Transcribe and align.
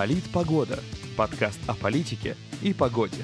Политпогода. 0.00 0.78
Подкаст 1.14 1.60
о 1.66 1.74
политике 1.74 2.34
и 2.62 2.72
погоде. 2.72 3.22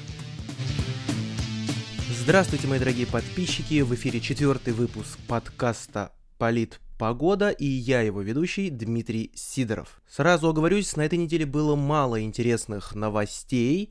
Здравствуйте, 2.10 2.66
мои 2.66 2.78
дорогие 2.78 3.06
подписчики! 3.06 3.80
В 3.80 3.94
эфире 3.94 4.20
четвертый 4.20 4.74
выпуск 4.74 5.18
подкаста 5.26 6.12
«Политпогода» 6.36 7.48
и 7.48 7.64
я, 7.64 8.02
его 8.02 8.20
ведущий, 8.20 8.68
Дмитрий 8.68 9.32
Сидоров. 9.34 10.02
Сразу 10.06 10.50
оговорюсь, 10.50 10.96
на 10.96 11.06
этой 11.06 11.16
неделе 11.16 11.46
было 11.46 11.76
мало 11.76 12.20
интересных 12.22 12.94
новостей, 12.94 13.88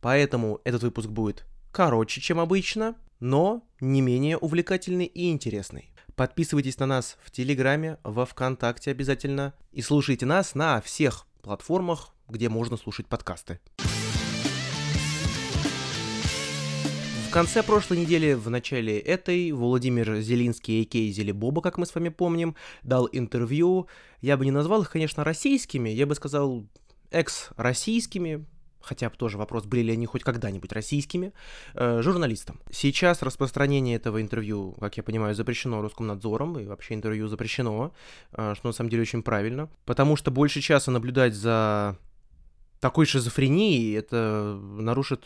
поэтому 0.00 0.62
этот 0.64 0.84
выпуск 0.84 1.10
будет 1.10 1.44
короче, 1.70 2.22
чем 2.22 2.40
обычно, 2.40 2.94
но 3.20 3.62
не 3.78 4.00
менее 4.00 4.38
увлекательный 4.38 5.04
и 5.04 5.30
интересный. 5.30 5.90
Подписывайтесь 6.14 6.78
на 6.78 6.86
нас 6.86 7.18
в 7.22 7.30
Телеграме, 7.30 7.98
во 8.04 8.24
Вконтакте 8.24 8.90
обязательно 8.90 9.52
и 9.70 9.82
слушайте 9.82 10.24
нас 10.24 10.54
на 10.54 10.80
всех 10.80 11.26
платформах, 11.42 12.14
где 12.28 12.48
можно 12.48 12.76
слушать 12.76 13.06
подкасты. 13.06 13.60
В 17.28 17.30
конце 17.32 17.62
прошлой 17.62 17.98
недели, 17.98 18.34
в 18.34 18.50
начале 18.50 18.98
этой, 18.98 19.52
Владимир 19.52 20.20
Зелинский, 20.20 20.82
а.к.а. 20.82 21.12
Зелебоба, 21.12 21.62
как 21.62 21.78
мы 21.78 21.86
с 21.86 21.94
вами 21.94 22.10
помним, 22.10 22.56
дал 22.82 23.08
интервью. 23.10 23.88
Я 24.20 24.36
бы 24.36 24.44
не 24.44 24.50
назвал 24.50 24.82
их, 24.82 24.90
конечно, 24.90 25.24
российскими, 25.24 25.88
я 25.88 26.06
бы 26.06 26.14
сказал 26.14 26.66
экс-российскими, 27.10 28.44
хотя 28.82 29.10
бы 29.10 29.16
тоже 29.16 29.38
вопрос, 29.38 29.64
были 29.64 29.82
ли 29.82 29.92
они 29.92 30.06
хоть 30.06 30.22
когда-нибудь 30.22 30.72
российскими, 30.72 31.32
э, 31.74 32.02
журналистам. 32.02 32.60
Сейчас 32.70 33.22
распространение 33.22 33.96
этого 33.96 34.20
интервью, 34.20 34.76
как 34.80 34.96
я 34.96 35.02
понимаю, 35.02 35.34
запрещено 35.34 35.82
Роскомнадзором, 35.82 36.58
и 36.58 36.66
вообще 36.66 36.94
интервью 36.94 37.28
запрещено, 37.28 37.92
э, 38.32 38.54
что 38.56 38.68
на 38.68 38.72
самом 38.72 38.90
деле 38.90 39.02
очень 39.02 39.22
правильно, 39.22 39.68
потому 39.84 40.16
что 40.16 40.30
больше 40.30 40.60
часа 40.60 40.90
наблюдать 40.90 41.34
за 41.34 41.96
такой 42.82 43.06
шизофренией, 43.06 43.96
это 43.96 44.60
нарушит 44.60 45.24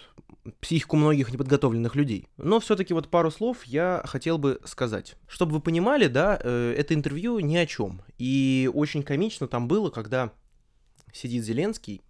психику 0.61 0.97
многих 0.97 1.33
неподготовленных 1.33 1.95
людей. 1.95 2.29
Но 2.37 2.61
все-таки 2.61 2.93
вот 2.93 3.09
пару 3.09 3.31
слов 3.31 3.65
я 3.65 4.03
хотел 4.05 4.37
бы 4.37 4.61
сказать. 4.65 5.17
Чтобы 5.27 5.53
вы 5.53 5.61
понимали, 5.61 6.07
да, 6.07 6.39
э, 6.39 6.75
это 6.77 6.93
интервью 6.93 7.39
ни 7.41 7.57
о 7.57 7.65
чем. 7.65 8.03
И 8.19 8.71
очень 8.75 9.03
комично 9.03 9.49
там 9.49 9.69
было, 9.69 9.89
когда 9.89 10.33
сидит 11.15 11.45
Зеленский, 11.45 12.03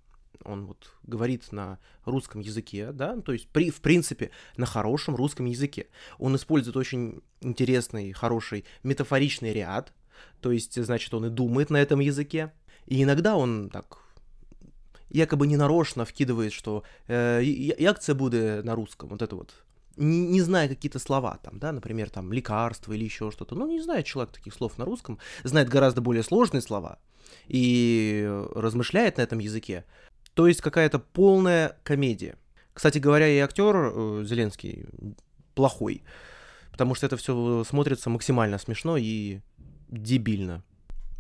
он 0.45 0.67
вот 0.67 0.91
говорит 1.03 1.51
на 1.53 1.79
русском 2.05 2.41
языке, 2.41 2.93
да, 2.93 3.21
то 3.21 3.33
есть 3.33 3.49
при, 3.49 3.71
в 3.71 3.81
принципе 3.81 4.31
на 4.57 4.67
хорошем 4.67 5.17
русском 5.17 5.47
языке. 5.47 5.87
Он 6.19 6.37
использует 6.37 6.77
очень 6.77 7.23
интересный, 7.41 8.13
хороший 8.13 8.65
метафоричный 8.83 9.53
ряд, 9.53 9.93
то 10.41 10.53
есть, 10.53 10.83
значит, 10.83 11.13
он 11.15 11.27
и 11.27 11.31
думает 11.31 11.71
на 11.71 11.77
этом 11.77 12.01
языке. 12.01 12.53
И 12.87 13.03
иногда 13.03 13.37
он 13.37 13.71
так 13.71 13.99
якобы 15.09 15.47
ненарочно 15.47 16.05
вкидывает, 16.05 16.53
что 16.53 16.85
э, 17.07 17.43
акция 17.85 18.15
будет 18.15 18.65
на 18.65 18.75
русском, 18.75 19.09
вот 19.09 19.23
это 19.23 19.37
вот, 19.37 19.55
не, 19.97 20.27
не 20.27 20.41
зная 20.41 20.69
какие-то 20.69 20.99
слова, 20.99 21.39
там, 21.43 21.59
да, 21.59 21.73
например, 21.73 22.11
там, 22.11 22.33
лекарство 22.33 22.93
или 22.93 23.05
еще 23.05 23.31
что-то, 23.31 23.55
ну, 23.55 23.67
не 23.67 23.81
знает 23.81 24.07
человек 24.07 24.33
таких 24.33 24.55
слов 24.55 24.79
на 24.79 24.85
русском, 24.85 25.19
знает 25.45 25.69
гораздо 25.69 26.01
более 26.01 26.23
сложные 26.23 26.61
слова 26.61 26.99
и 27.49 28.29
размышляет 28.55 29.17
на 29.17 29.23
этом 29.23 29.39
языке, 29.39 29.85
то 30.37 30.47
есть 30.47 30.61
какая-то 30.61 30.99
полная 30.99 31.79
комедия. 31.83 32.37
Кстати 32.75 32.99
говоря, 32.99 33.27
и 33.27 33.39
актер 33.39 33.75
э, 33.75 34.25
Зеленский 34.25 34.85
плохой, 35.55 36.03
потому 36.71 36.95
что 36.95 37.07
это 37.07 37.17
все 37.17 37.65
смотрится 37.65 38.11
максимально 38.11 38.59
смешно 38.59 38.99
и 38.99 39.41
дебильно. 39.89 40.63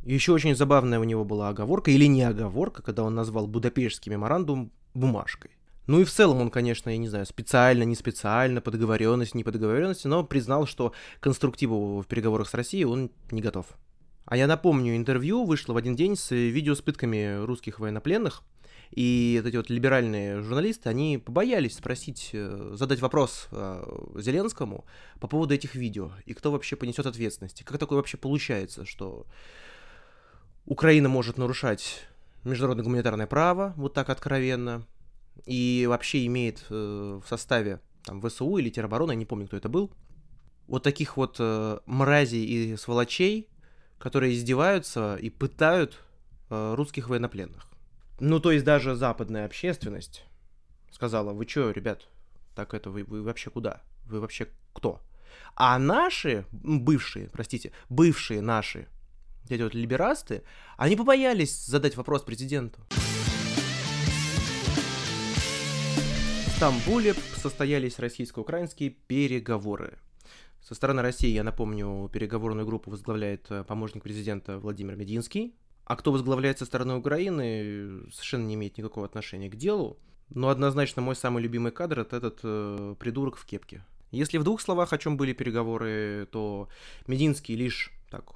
Еще 0.05 0.33
очень 0.33 0.55
забавная 0.55 1.01
у 1.01 1.05
него 1.05 1.25
была 1.25 1.49
оговорка, 1.49 1.91
или 1.91 2.05
не 2.05 2.25
оговорка, 2.25 2.83
когда 2.83 3.05
он 3.05 3.15
назвал 3.15 3.47
Будапештский 3.47 4.13
меморандум 4.13 4.71
бумажкой. 4.93 5.53
Ну 5.87 6.01
и 6.01 6.05
в 6.05 6.11
целом 6.11 6.43
он, 6.43 6.51
конечно, 6.51 6.91
я 6.91 6.99
не 6.99 7.09
знаю, 7.09 7.25
специально, 7.25 7.85
не 7.85 7.95
специально, 7.95 8.61
по 8.61 8.71
договоренности, 8.71 9.39
не 9.39 9.45
по 9.45 9.51
договоренности, 9.51 10.09
но 10.09 10.25
признал, 10.25 10.67
что 10.67 10.93
конструктиву 11.21 12.03
в 12.03 12.07
переговорах 12.07 12.51
с 12.51 12.55
Россией 12.55 12.85
он 12.85 13.11
не 13.31 13.41
готов. 13.41 13.67
А 14.27 14.37
я 14.37 14.49
напомню, 14.49 14.97
интервью 14.97 15.45
вышло 15.45 15.73
в 15.73 15.77
один 15.77 15.95
день 15.95 16.17
с 16.17 16.33
видео 16.33 16.75
с 16.75 16.83
пытками 16.83 17.45
русских 17.45 17.79
военнопленных, 17.79 18.43
и 18.91 19.41
вот 19.43 19.49
эти 19.49 19.57
вот 19.57 19.71
либеральные 19.71 20.43
журналисты, 20.43 20.89
они 20.89 21.19
побоялись 21.19 21.77
спросить, 21.77 22.31
э, 22.33 22.73
задать 22.75 23.01
вопрос 23.01 23.49
э, 23.51 23.85
Зеленскому 24.17 24.85
по 25.21 25.27
поводу 25.27 25.55
этих 25.55 25.75
видео, 25.75 26.13
и 26.25 26.35
кто 26.35 26.53
вообще 26.53 26.77
понесет 26.77 27.07
ответственность. 27.07 27.65
Как 27.65 27.79
такое 27.79 27.97
вообще 27.97 28.17
получается, 28.17 28.85
что 28.85 29.27
Украина 30.65 31.09
может 31.09 31.39
нарушать 31.39 32.07
международное 32.45 32.85
гуманитарное 32.85 33.27
право 33.27 33.75
вот 33.77 33.95
так 33.95 34.09
откровенно, 34.09 34.87
и 35.45 35.87
вообще 35.89 36.25
имеет 36.27 36.65
э, 36.71 37.21
в 37.23 37.29
составе 37.29 37.81
там, 38.05 38.21
ВСУ 38.23 38.57
или 38.57 38.71
теробороны, 38.71 39.13
я 39.13 39.17
не 39.17 39.27
помню, 39.27 39.47
кто 39.47 39.57
это 39.57 39.69
был, 39.69 39.91
вот 40.69 40.83
таких 40.83 41.17
вот 41.17 41.39
мразей 41.87 42.45
и 42.45 42.77
сволочей, 42.77 43.49
которые 43.99 44.35
издеваются 44.35 45.15
и 45.15 45.31
пытают 45.31 46.03
русских 46.49 47.09
военнопленных. 47.09 47.76
Ну, 48.19 48.41
то 48.41 48.51
есть 48.51 48.65
даже 48.65 48.95
западная 48.95 49.45
общественность 49.45 50.25
сказала, 50.91 51.35
вы 51.35 51.45
чё, 51.45 51.71
ребят, 51.71 52.09
так 52.55 52.73
это 52.73 52.89
вы, 52.89 53.05
вы 53.05 53.23
вообще 53.23 53.51
куда? 53.51 53.83
Вы 54.07 54.21
вообще 54.21 54.49
кто? 54.73 55.03
А 55.55 55.79
наши, 55.79 56.47
бывшие, 56.51 57.29
простите, 57.29 57.73
бывшие 57.91 58.41
наши, 58.41 58.89
эти 59.51 59.61
вот 59.61 59.75
либерасты, 59.75 60.43
они 60.79 60.97
побоялись 60.97 61.67
задать 61.67 61.97
вопрос 61.97 62.23
президенту. 62.23 62.81
В 66.47 66.57
Стамбуле 66.57 67.15
состоялись 67.37 67.99
российско-украинские 67.99 68.91
переговоры. 68.91 69.99
Со 70.63 70.75
стороны 70.75 71.03
России, 71.03 71.29
я 71.29 71.45
напомню, 71.45 72.09
переговорную 72.11 72.67
группу 72.67 72.91
возглавляет 72.91 73.47
э, 73.51 73.63
помощник 73.63 74.03
президента 74.03 74.59
Владимир 74.59 74.97
Мединский, 74.97 75.55
а 75.87 75.95
кто 75.95 76.11
возглавляет 76.11 76.59
со 76.59 76.67
стороны 76.67 76.97
Украины, 76.97 78.03
совершенно 78.11 78.45
не 78.45 78.55
имеет 78.55 78.77
никакого 78.77 79.07
отношения 79.07 79.49
к 79.49 79.57
делу. 79.57 79.99
Но 80.29 80.49
однозначно 80.49 81.01
мой 81.01 81.15
самый 81.15 81.43
любимый 81.45 81.71
кадр 81.71 82.01
это 82.01 82.17
этот 82.17 82.41
э, 82.43 82.97
придурок 82.99 83.37
в 83.37 83.47
кепке. 83.47 83.85
Если 84.11 84.39
в 84.39 84.45
двух 84.45 84.61
словах 84.61 84.93
о 84.93 84.99
чем 84.99 85.17
были 85.17 85.33
переговоры, 85.33 86.29
то 86.33 86.69
Мединский 87.07 87.55
лишь 87.55 87.93
так 88.11 88.33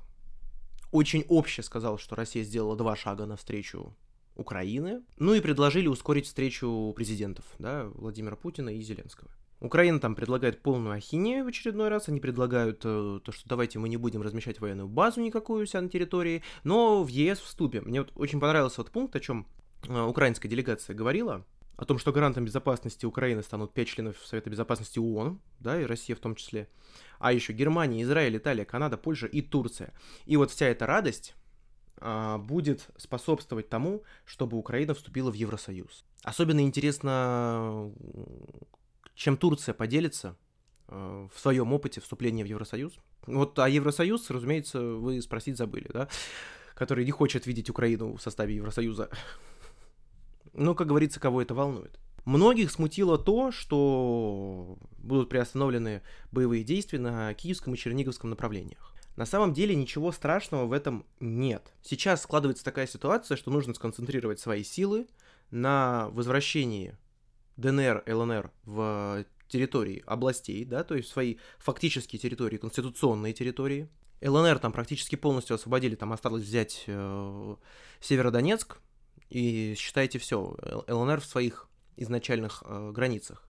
очень 0.92 1.24
обще 1.28 1.64
сказал, 1.64 1.98
что 1.98 2.14
Россия 2.14 2.44
сделала 2.44 2.76
два 2.76 2.94
шага 2.94 3.26
навстречу 3.26 3.96
Украины, 4.36 5.02
ну 5.18 5.34
и 5.34 5.40
предложили 5.40 5.88
ускорить 5.88 6.26
встречу 6.26 6.92
президентов, 6.96 7.44
да, 7.58 7.86
Владимира 7.94 8.36
Путина 8.36 8.70
и 8.70 8.80
Зеленского. 8.80 9.30
Украина 9.60 10.00
там 10.00 10.14
предлагает 10.14 10.62
полную 10.62 10.94
ахинею 10.94 11.44
в 11.44 11.48
очередной 11.48 11.88
раз. 11.88 12.08
Они 12.08 12.20
предлагают 12.20 12.80
э, 12.84 13.20
то, 13.22 13.32
что 13.32 13.48
давайте 13.48 13.78
мы 13.78 13.88
не 13.88 13.96
будем 13.96 14.22
размещать 14.22 14.60
военную 14.60 14.88
базу 14.88 15.20
никакую 15.20 15.62
у 15.62 15.66
себя 15.66 15.82
на 15.82 15.88
территории, 15.88 16.42
но 16.64 17.02
в 17.04 17.08
ЕС 17.08 17.38
вступим. 17.38 17.84
Мне 17.84 18.00
вот 18.00 18.12
очень 18.14 18.40
понравился 18.40 18.80
вот 18.82 18.90
пункт, 18.90 19.14
о 19.16 19.20
чем 19.20 19.46
э, 19.86 20.02
украинская 20.02 20.50
делегация 20.50 20.96
говорила, 20.96 21.44
о 21.76 21.84
том, 21.84 21.98
что 21.98 22.12
гарантом 22.12 22.44
безопасности 22.44 23.06
Украины 23.06 23.42
станут 23.42 23.72
пять 23.72 23.88
членов 23.88 24.16
Совета 24.24 24.50
Безопасности 24.50 24.98
ООН, 24.98 25.40
да, 25.60 25.80
и 25.80 25.84
Россия 25.84 26.16
в 26.16 26.20
том 26.20 26.34
числе, 26.34 26.68
а 27.18 27.32
еще 27.32 27.52
Германия, 27.52 28.02
Израиль, 28.02 28.36
Италия, 28.36 28.64
Канада, 28.64 28.96
Польша 28.96 29.26
и 29.26 29.42
Турция. 29.42 29.92
И 30.26 30.36
вот 30.36 30.50
вся 30.50 30.66
эта 30.66 30.86
радость 30.86 31.34
а, 31.98 32.38
будет 32.38 32.88
способствовать 32.96 33.68
тому, 33.68 34.02
чтобы 34.24 34.56
Украина 34.56 34.94
вступила 34.94 35.30
в 35.30 35.34
Евросоюз. 35.34 36.04
Особенно 36.22 36.60
интересно, 36.60 37.92
чем 39.20 39.36
Турция 39.36 39.74
поделится 39.74 40.34
э, 40.88 41.28
в 41.32 41.38
своем 41.38 41.74
опыте 41.74 42.00
вступления 42.00 42.42
в 42.42 42.46
Евросоюз. 42.46 42.94
Вот 43.26 43.58
а 43.58 43.68
Евросоюз, 43.68 44.30
разумеется, 44.30 44.80
вы 44.80 45.20
спросить 45.20 45.58
забыли, 45.58 45.90
да, 45.92 46.08
который 46.74 47.04
не 47.04 47.10
хочет 47.10 47.46
видеть 47.46 47.68
Украину 47.68 48.16
в 48.16 48.22
составе 48.22 48.56
Евросоюза. 48.56 49.10
Ну, 50.54 50.74
как 50.74 50.86
говорится, 50.86 51.20
кого 51.20 51.42
это 51.42 51.54
волнует. 51.54 51.98
Многих 52.24 52.70
смутило 52.70 53.18
то, 53.18 53.52
что 53.52 54.78
будут 54.96 55.28
приостановлены 55.28 56.00
боевые 56.32 56.64
действия 56.64 56.98
на 56.98 57.34
Киевском 57.34 57.74
и 57.74 57.76
Черниговском 57.76 58.30
направлениях. 58.30 58.94
На 59.16 59.26
самом 59.26 59.52
деле 59.52 59.74
ничего 59.74 60.12
страшного 60.12 60.64
в 60.64 60.72
этом 60.72 61.04
нет. 61.20 61.74
Сейчас 61.82 62.22
складывается 62.22 62.64
такая 62.64 62.86
ситуация, 62.86 63.36
что 63.36 63.50
нужно 63.50 63.74
сконцентрировать 63.74 64.40
свои 64.40 64.64
силы 64.64 65.08
на 65.50 66.08
возвращении 66.08 66.96
ДНР, 67.60 68.04
ЛНР 68.06 68.50
в 68.64 69.24
территории 69.48 70.02
областей, 70.06 70.64
да, 70.64 70.84
то 70.84 70.94
есть 70.94 71.08
свои 71.08 71.36
фактические 71.58 72.18
территории, 72.18 72.56
конституционные 72.56 73.32
территории. 73.32 73.88
ЛНР 74.22 74.58
там 74.58 74.72
практически 74.72 75.16
полностью 75.16 75.54
освободили, 75.54 75.94
там 75.94 76.12
осталось 76.12 76.44
взять 76.44 76.84
э, 76.86 77.56
Северодонецк, 78.00 78.78
и 79.30 79.74
считайте 79.76 80.18
все, 80.18 80.56
ЛНР 80.88 81.20
в 81.20 81.26
своих 81.26 81.68
изначальных 81.96 82.62
э, 82.66 82.90
границах. 82.92 83.49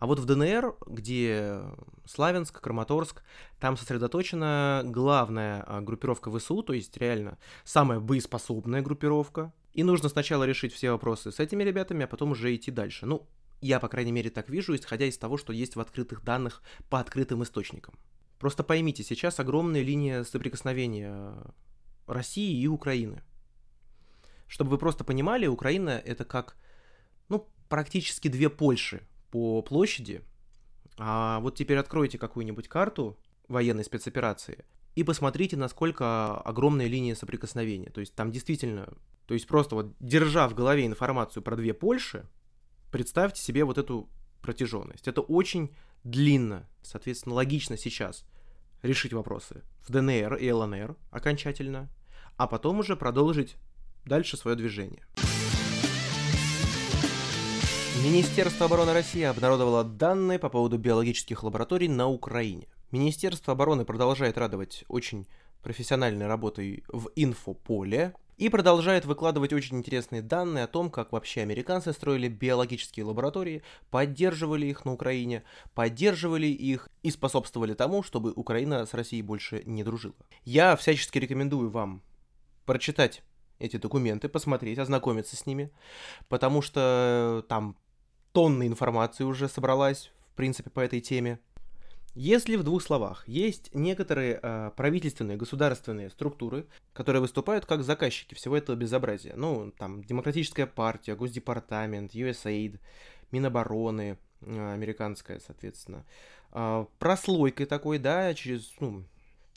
А 0.00 0.06
вот 0.06 0.18
в 0.18 0.24
ДНР, 0.24 0.76
где 0.86 1.60
Славянск, 2.06 2.58
Краматорск, 2.58 3.22
там 3.60 3.76
сосредоточена 3.76 4.82
главная 4.86 5.62
а, 5.66 5.82
группировка 5.82 6.30
ВСУ, 6.36 6.62
то 6.62 6.72
есть 6.72 6.96
реально 6.96 7.38
самая 7.64 8.00
боеспособная 8.00 8.80
группировка. 8.80 9.52
И 9.74 9.84
нужно 9.84 10.08
сначала 10.08 10.44
решить 10.44 10.72
все 10.72 10.90
вопросы 10.90 11.30
с 11.30 11.38
этими 11.38 11.62
ребятами, 11.62 12.04
а 12.04 12.06
потом 12.06 12.30
уже 12.30 12.56
идти 12.56 12.70
дальше. 12.70 13.04
Ну, 13.04 13.28
я, 13.60 13.78
по 13.78 13.88
крайней 13.88 14.10
мере, 14.10 14.30
так 14.30 14.48
вижу, 14.48 14.74
исходя 14.74 15.04
из 15.04 15.18
того, 15.18 15.36
что 15.36 15.52
есть 15.52 15.76
в 15.76 15.80
открытых 15.80 16.24
данных 16.24 16.62
по 16.88 16.98
открытым 16.98 17.42
источникам. 17.42 17.94
Просто 18.38 18.64
поймите, 18.64 19.02
сейчас 19.02 19.38
огромная 19.38 19.82
линия 19.82 20.24
соприкосновения 20.24 21.34
России 22.06 22.58
и 22.58 22.66
Украины. 22.66 23.22
Чтобы 24.46 24.70
вы 24.70 24.78
просто 24.78 25.04
понимали, 25.04 25.46
Украина 25.46 25.90
это 25.90 26.24
как, 26.24 26.56
ну, 27.28 27.46
практически 27.68 28.28
две 28.28 28.48
Польши 28.48 29.06
по 29.30 29.62
площади. 29.62 30.22
А 30.98 31.40
вот 31.40 31.56
теперь 31.56 31.78
откройте 31.78 32.18
какую-нибудь 32.18 32.68
карту 32.68 33.18
военной 33.48 33.84
спецоперации 33.84 34.64
и 34.94 35.04
посмотрите, 35.04 35.56
насколько 35.56 36.36
огромная 36.38 36.86
линия 36.86 37.14
соприкосновения. 37.14 37.90
То 37.90 38.00
есть 38.00 38.14
там 38.14 38.30
действительно, 38.30 38.92
то 39.26 39.34
есть 39.34 39.46
просто 39.46 39.74
вот 39.74 39.94
держа 40.00 40.48
в 40.48 40.54
голове 40.54 40.86
информацию 40.86 41.42
про 41.42 41.56
две 41.56 41.72
Польши, 41.74 42.28
представьте 42.90 43.40
себе 43.40 43.64
вот 43.64 43.78
эту 43.78 44.08
протяженность. 44.42 45.06
Это 45.06 45.20
очень 45.20 45.70
длинно, 46.02 46.68
соответственно, 46.82 47.34
логично 47.34 47.76
сейчас 47.76 48.24
решить 48.82 49.12
вопросы 49.12 49.62
в 49.86 49.92
ДНР 49.92 50.36
и 50.36 50.50
ЛНР 50.50 50.96
окончательно, 51.10 51.88
а 52.36 52.46
потом 52.46 52.80
уже 52.80 52.96
продолжить 52.96 53.56
дальше 54.04 54.36
свое 54.36 54.56
движение. 54.56 55.06
Министерство 58.02 58.64
обороны 58.64 58.94
России 58.94 59.22
обнародовало 59.22 59.84
данные 59.84 60.38
по 60.38 60.48
поводу 60.48 60.78
биологических 60.78 61.42
лабораторий 61.42 61.86
на 61.86 62.08
Украине. 62.08 62.66
Министерство 62.92 63.52
обороны 63.52 63.84
продолжает 63.84 64.38
радовать 64.38 64.84
очень 64.88 65.26
профессиональной 65.62 66.26
работой 66.26 66.82
в 66.88 67.10
инфополе 67.14 68.14
и 68.38 68.48
продолжает 68.48 69.04
выкладывать 69.04 69.52
очень 69.52 69.76
интересные 69.76 70.22
данные 70.22 70.64
о 70.64 70.66
том, 70.66 70.90
как 70.90 71.12
вообще 71.12 71.42
американцы 71.42 71.92
строили 71.92 72.28
биологические 72.28 73.04
лаборатории, 73.04 73.62
поддерживали 73.90 74.64
их 74.64 74.86
на 74.86 74.94
Украине, 74.94 75.42
поддерживали 75.74 76.46
их 76.46 76.88
и 77.02 77.10
способствовали 77.10 77.74
тому, 77.74 78.02
чтобы 78.02 78.32
Украина 78.32 78.86
с 78.86 78.94
Россией 78.94 79.22
больше 79.22 79.62
не 79.66 79.84
дружила. 79.84 80.14
Я 80.44 80.74
всячески 80.76 81.18
рекомендую 81.18 81.68
вам 81.68 82.02
прочитать 82.64 83.22
эти 83.58 83.76
документы, 83.76 84.30
посмотреть, 84.30 84.78
ознакомиться 84.78 85.36
с 85.36 85.44
ними, 85.44 85.70
потому 86.28 86.62
что 86.62 87.44
там 87.46 87.76
тонны 88.32 88.66
информации 88.66 89.24
уже 89.24 89.48
собралась, 89.48 90.10
в 90.32 90.36
принципе, 90.36 90.70
по 90.70 90.80
этой 90.80 91.00
теме. 91.00 91.38
Если 92.14 92.56
в 92.56 92.64
двух 92.64 92.82
словах, 92.82 93.26
есть 93.28 93.72
некоторые 93.72 94.40
э, 94.42 94.72
правительственные 94.76 95.36
государственные 95.36 96.10
структуры, 96.10 96.66
которые 96.92 97.20
выступают 97.22 97.66
как 97.66 97.84
заказчики 97.84 98.34
всего 98.34 98.56
этого 98.56 98.74
безобразия. 98.74 99.34
Ну, 99.36 99.72
там, 99.78 100.02
Демократическая 100.02 100.66
партия, 100.66 101.14
Госдепартамент, 101.14 102.12
USAID, 102.12 102.80
Минобороны, 103.30 104.18
э, 104.40 104.72
американская, 104.72 105.38
соответственно. 105.38 106.04
Э, 106.52 106.84
прослойкой 106.98 107.66
такой, 107.66 107.98
да, 107.98 108.34
через, 108.34 108.72
ну, 108.80 109.04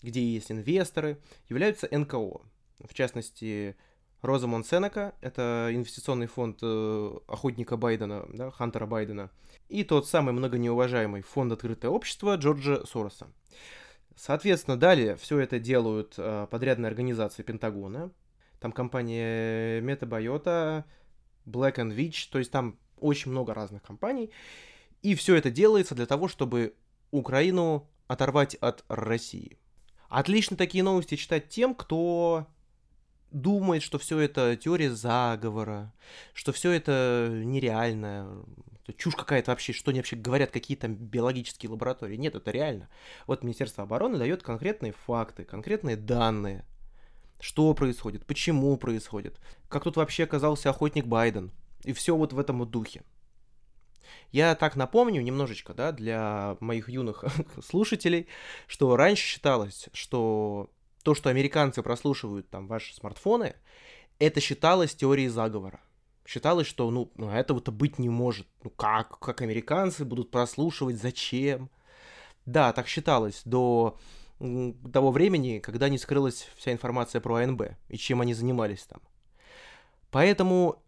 где 0.04 0.22
есть 0.22 0.52
инвесторы, 0.52 1.18
являются 1.50 1.88
НКО. 1.92 2.42
В 2.86 2.94
частности, 2.94 3.76
Розамон 4.24 4.64
Сенека, 4.64 5.14
это 5.20 5.70
инвестиционный 5.74 6.28
фонд 6.28 6.60
э, 6.62 7.12
охотника 7.28 7.76
Байдена, 7.76 8.26
да, 8.32 8.52
Хантера 8.52 8.86
Байдена, 8.86 9.30
и 9.68 9.84
тот 9.84 10.08
самый 10.08 10.34
многонеуважаемый 10.34 11.22
фонд 11.22 11.52
«Открытое 11.52 11.90
общество» 11.90 12.38
Джорджа 12.38 12.86
Сороса. 12.86 13.28
Соответственно, 14.16 14.78
далее 14.78 15.18
все 15.18 15.40
это 15.40 15.60
делают 15.60 16.14
э, 16.18 16.48
подрядные 16.50 16.88
организации 16.88 17.44
Пентагона, 17.44 18.12
там 18.62 18.72
компания 18.72 19.82
Metabiota, 19.82 20.86
Black 21.46 21.76
and 21.76 21.94
Witch, 21.94 22.30
то 22.32 22.40
есть 22.40 22.50
там 22.50 22.80
очень 23.02 23.30
много 23.30 23.54
разных 23.54 23.84
компаний, 23.84 24.32
и 25.02 25.16
все 25.16 25.36
это 25.36 25.52
делается 25.52 25.96
для 25.96 26.06
того, 26.06 26.30
чтобы 26.30 26.76
Украину 27.12 27.90
оторвать 28.08 28.56
от 28.56 28.86
России. 28.88 29.58
Отлично 30.08 30.56
такие 30.56 30.82
новости 30.82 31.16
читать 31.16 31.50
тем, 31.50 31.76
кто 31.76 32.48
думает, 33.34 33.84
что 33.84 33.98
все 34.00 34.20
это 34.20 34.56
теория 34.56 34.92
заговора, 34.92 35.94
что 36.34 36.54
все 36.54 36.72
это 36.72 37.30
нереально, 37.32 38.46
чушь 38.98 39.16
какая-то 39.16 39.52
вообще, 39.52 39.74
что 39.74 39.92
они 39.92 40.00
вообще 40.00 40.16
говорят, 40.16 40.52
какие 40.52 40.78
там 40.78 40.96
биологические 40.96 41.72
лаборатории. 41.72 42.16
Нет, 42.16 42.36
это 42.36 42.52
реально. 42.52 42.90
Вот 43.28 43.44
Министерство 43.44 43.84
обороны 43.84 44.18
дает 44.18 44.44
конкретные 44.44 44.94
факты, 44.94 45.44
конкретные 45.44 45.96
данные, 45.96 46.66
что 47.40 47.74
происходит, 47.74 48.26
почему 48.26 48.78
происходит, 48.78 49.40
как 49.68 49.84
тут 49.84 49.98
вообще 49.98 50.24
оказался 50.24 50.70
охотник 50.70 51.06
Байден. 51.06 51.52
И 51.84 51.92
все 51.92 52.16
вот 52.16 52.32
в 52.32 52.40
этом 52.40 52.60
вот 52.60 52.72
духе. 52.72 53.04
Я 54.32 54.56
так 54.56 54.76
напомню 54.76 55.22
немножечко, 55.22 55.74
да, 55.74 55.92
для 55.92 56.58
моих 56.60 56.90
юных 56.90 57.24
слушателей, 57.64 58.28
что 58.68 58.96
раньше 58.96 59.26
считалось, 59.26 59.90
что 59.94 60.70
то, 61.04 61.14
что 61.14 61.30
американцы 61.30 61.84
прослушивают 61.84 62.50
там 62.50 62.68
ваши 62.68 62.96
смартфоны, 62.96 63.56
это 64.20 64.40
считалось 64.40 64.96
теорией 64.96 65.28
заговора. 65.28 65.82
Считалось, 66.26 66.68
что 66.68 66.90
ну, 66.90 67.12
ну 67.16 67.30
этого-то 67.30 67.72
быть 67.72 68.00
не 68.00 68.10
может. 68.10 68.48
Ну 68.64 68.70
как? 68.70 69.20
Как 69.20 69.42
американцы 69.42 70.06
будут 70.06 70.32
прослушивать? 70.32 70.96
Зачем? 70.96 71.70
Да, 72.46 72.72
так 72.74 72.88
считалось 72.88 73.42
до 73.46 73.98
того 74.40 75.12
времени, 75.12 75.60
когда 75.60 75.90
не 75.90 75.98
скрылась 75.98 76.50
вся 76.58 76.72
информация 76.72 77.22
про 77.22 77.36
АНБ 77.36 77.62
и 77.90 77.98
чем 77.98 78.22
они 78.22 78.34
занимались 78.34 78.84
там. 78.84 79.02
Поэтому 80.12 80.82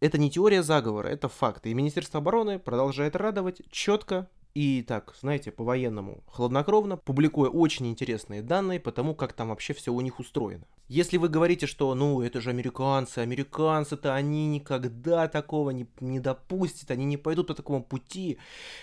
это 0.00 0.18
не 0.18 0.30
теория 0.30 0.62
заговора, 0.62 1.08
это 1.08 1.28
факты. 1.28 1.70
И 1.70 1.74
Министерство 1.74 2.18
обороны 2.18 2.58
продолжает 2.58 3.16
радовать 3.16 3.62
четко, 3.70 4.28
и 4.54 4.82
так, 4.82 5.14
знаете, 5.20 5.50
по-военному, 5.52 6.24
хладнокровно, 6.26 6.96
публикуя 6.96 7.50
очень 7.50 7.86
интересные 7.86 8.42
данные 8.42 8.80
по 8.80 8.92
тому, 8.92 9.14
как 9.14 9.32
там 9.32 9.48
вообще 9.48 9.74
все 9.74 9.92
у 9.92 10.00
них 10.00 10.18
устроено. 10.18 10.64
Если 10.88 11.18
вы 11.18 11.28
говорите, 11.28 11.66
что, 11.66 11.94
ну, 11.94 12.22
это 12.22 12.40
же 12.40 12.48
американцы, 12.48 13.18
американцы-то 13.18 14.14
они 14.14 14.46
никогда 14.46 15.28
такого 15.28 15.70
не, 15.70 15.86
не 16.00 16.18
допустят, 16.18 16.90
они 16.90 17.04
не 17.04 17.18
пойдут 17.18 17.48
по 17.48 17.54
такому 17.54 17.84
пути. 17.84 18.38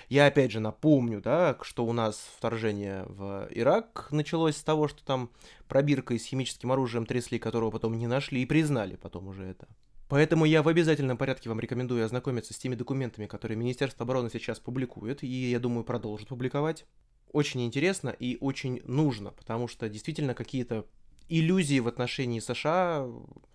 Я 0.08 0.28
опять 0.28 0.52
же 0.52 0.60
напомню, 0.60 1.20
да, 1.20 1.58
что 1.62 1.84
у 1.84 1.94
нас 1.94 2.30
вторжение 2.38 3.06
в 3.08 3.48
Ирак 3.50 4.10
началось 4.12 4.58
с 4.58 4.64
того, 4.64 4.88
что 4.88 5.04
там 5.04 5.32
пробиркой 5.68 6.20
с 6.20 6.26
химическим 6.26 6.72
оружием 6.72 7.08
трясли, 7.08 7.40
которого 7.40 7.72
потом 7.72 7.98
не 7.98 8.06
нашли 8.06 8.44
и 8.44 8.46
признали 8.46 8.98
потом 8.98 9.28
уже 9.28 9.44
это. 9.44 9.68
Поэтому 10.08 10.46
я 10.46 10.62
в 10.62 10.68
обязательном 10.68 11.18
порядке 11.18 11.50
вам 11.50 11.60
рекомендую 11.60 12.06
ознакомиться 12.06 12.54
с 12.54 12.58
теми 12.58 12.76
документами, 12.76 13.26
которые 13.26 13.58
Министерство 13.58 14.04
обороны 14.04 14.30
сейчас 14.30 14.60
публикует, 14.60 15.24
и, 15.24 15.28
я 15.28 15.60
думаю, 15.60 15.84
продолжит 15.84 16.28
публиковать. 16.28 16.86
Очень 17.32 17.66
интересно 17.66 18.10
и 18.10 18.38
очень 18.40 18.82
нужно, 18.86 19.32
потому 19.32 19.68
что 19.68 19.90
действительно 19.90 20.36
какие-то 20.36 20.86
иллюзии 21.28 21.80
в 21.80 21.88
отношении 21.88 22.40
США 22.40 23.08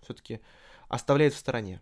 все-таки 0.03 0.41
оставляют 0.89 1.33
в 1.33 1.37
стороне. 1.37 1.81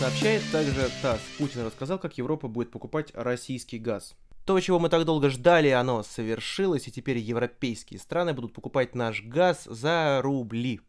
Сообщает 0.00 0.42
также 0.50 0.90
ТАСС. 1.00 1.20
Путин 1.38 1.64
рассказал, 1.64 2.00
как 2.00 2.18
Европа 2.18 2.48
будет 2.48 2.72
покупать 2.72 3.12
российский 3.14 3.78
газ. 3.78 4.16
То, 4.44 4.58
чего 4.58 4.80
мы 4.80 4.88
так 4.88 5.04
долго 5.04 5.30
ждали, 5.30 5.68
оно 5.68 6.02
совершилось, 6.02 6.88
и 6.88 6.90
теперь 6.90 7.18
европейские 7.18 8.00
страны 8.00 8.34
будут 8.34 8.52
покупать 8.52 8.96
наш 8.96 9.22
газ 9.22 9.62
за 9.64 10.18
рубли. 10.20 10.80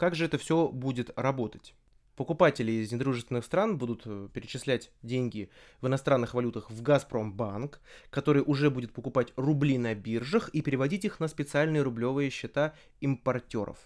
Как 0.00 0.14
же 0.14 0.24
это 0.24 0.38
все 0.38 0.68
будет 0.68 1.10
работать? 1.14 1.74
Покупатели 2.16 2.72
из 2.72 2.90
недружественных 2.90 3.44
стран 3.44 3.76
будут 3.76 4.00
э, 4.06 4.30
перечислять 4.32 4.90
деньги 5.02 5.50
в 5.82 5.88
иностранных 5.88 6.32
валютах 6.32 6.70
в 6.70 6.80
Газпромбанк, 6.80 7.82
который 8.08 8.42
уже 8.42 8.70
будет 8.70 8.94
покупать 8.94 9.34
рубли 9.36 9.76
на 9.76 9.94
биржах 9.94 10.48
и 10.54 10.62
переводить 10.62 11.04
их 11.04 11.20
на 11.20 11.28
специальные 11.28 11.82
рублевые 11.82 12.30
счета 12.30 12.72
импортеров. 13.00 13.76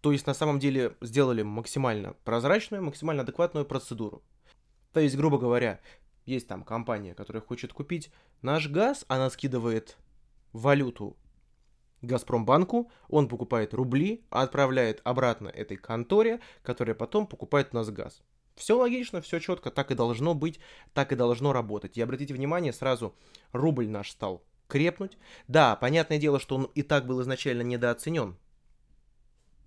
То 0.00 0.10
есть 0.10 0.26
на 0.26 0.34
самом 0.34 0.58
деле 0.58 0.96
сделали 1.00 1.42
максимально 1.42 2.14
прозрачную, 2.24 2.82
максимально 2.82 3.22
адекватную 3.22 3.66
процедуру. 3.66 4.24
То 4.92 4.98
есть, 4.98 5.16
грубо 5.16 5.38
говоря, 5.38 5.78
есть 6.24 6.48
там 6.48 6.64
компания, 6.64 7.14
которая 7.14 7.40
хочет 7.40 7.72
купить 7.72 8.10
наш 8.42 8.68
газ, 8.68 9.04
она 9.06 9.30
скидывает 9.30 9.96
валюту 10.52 11.16
Газпромбанку, 12.06 12.90
он 13.08 13.28
покупает 13.28 13.74
рубли, 13.74 14.24
а 14.30 14.42
отправляет 14.42 15.00
обратно 15.04 15.48
этой 15.48 15.76
конторе, 15.76 16.40
которая 16.62 16.94
потом 16.94 17.26
покупает 17.26 17.68
у 17.72 17.76
нас 17.76 17.90
газ. 17.90 18.22
Все 18.54 18.76
логично, 18.76 19.20
все 19.20 19.38
четко, 19.38 19.70
так 19.70 19.90
и 19.90 19.94
должно 19.94 20.34
быть, 20.34 20.58
так 20.94 21.12
и 21.12 21.16
должно 21.16 21.52
работать. 21.52 21.98
И 21.98 22.00
обратите 22.02 22.32
внимание, 22.32 22.72
сразу 22.72 23.14
рубль 23.52 23.88
наш 23.88 24.10
стал 24.10 24.42
крепнуть. 24.66 25.18
Да, 25.46 25.76
понятное 25.76 26.18
дело, 26.18 26.40
что 26.40 26.56
он 26.56 26.64
и 26.74 26.82
так 26.82 27.06
был 27.06 27.20
изначально 27.22 27.62
недооценен. 27.62 28.36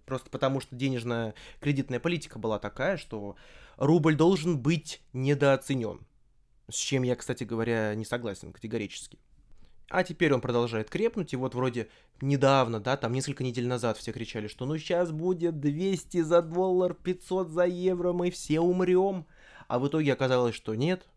Просто 0.05 0.31
потому, 0.31 0.59
что 0.59 0.75
денежная 0.75 1.35
кредитная 1.59 1.99
политика 1.99 2.39
была 2.39 2.57
такая, 2.57 2.97
что 2.97 3.35
рубль 3.77 4.15
должен 4.15 4.59
быть 4.59 5.03
недооценен. 5.13 6.07
С 6.67 6.75
чем 6.75 7.03
я, 7.03 7.15
кстати 7.15 7.43
говоря, 7.43 7.93
не 7.93 8.05
согласен 8.05 8.51
категорически. 8.51 9.19
А 9.89 10.03
теперь 10.03 10.33
он 10.33 10.41
продолжает 10.41 10.89
крепнуть, 10.89 11.33
и 11.33 11.35
вот 11.35 11.55
вроде 11.55 11.89
недавно, 12.21 12.79
да, 12.79 12.95
там 12.95 13.11
несколько 13.11 13.43
недель 13.43 13.67
назад 13.67 13.97
все 13.97 14.11
кричали, 14.11 14.47
что 14.47 14.65
ну 14.65 14.77
сейчас 14.77 15.11
будет 15.11 15.59
200 15.59 16.21
за 16.21 16.41
доллар, 16.41 16.93
500 16.93 17.49
за 17.49 17.65
евро, 17.65 18.13
мы 18.13 18.29
все 18.29 18.59
умрем. 18.59 19.25
А 19.67 19.79
в 19.79 19.87
итоге 19.87 20.13
оказалось, 20.13 20.55
что 20.55 20.75
нет, 20.75 21.07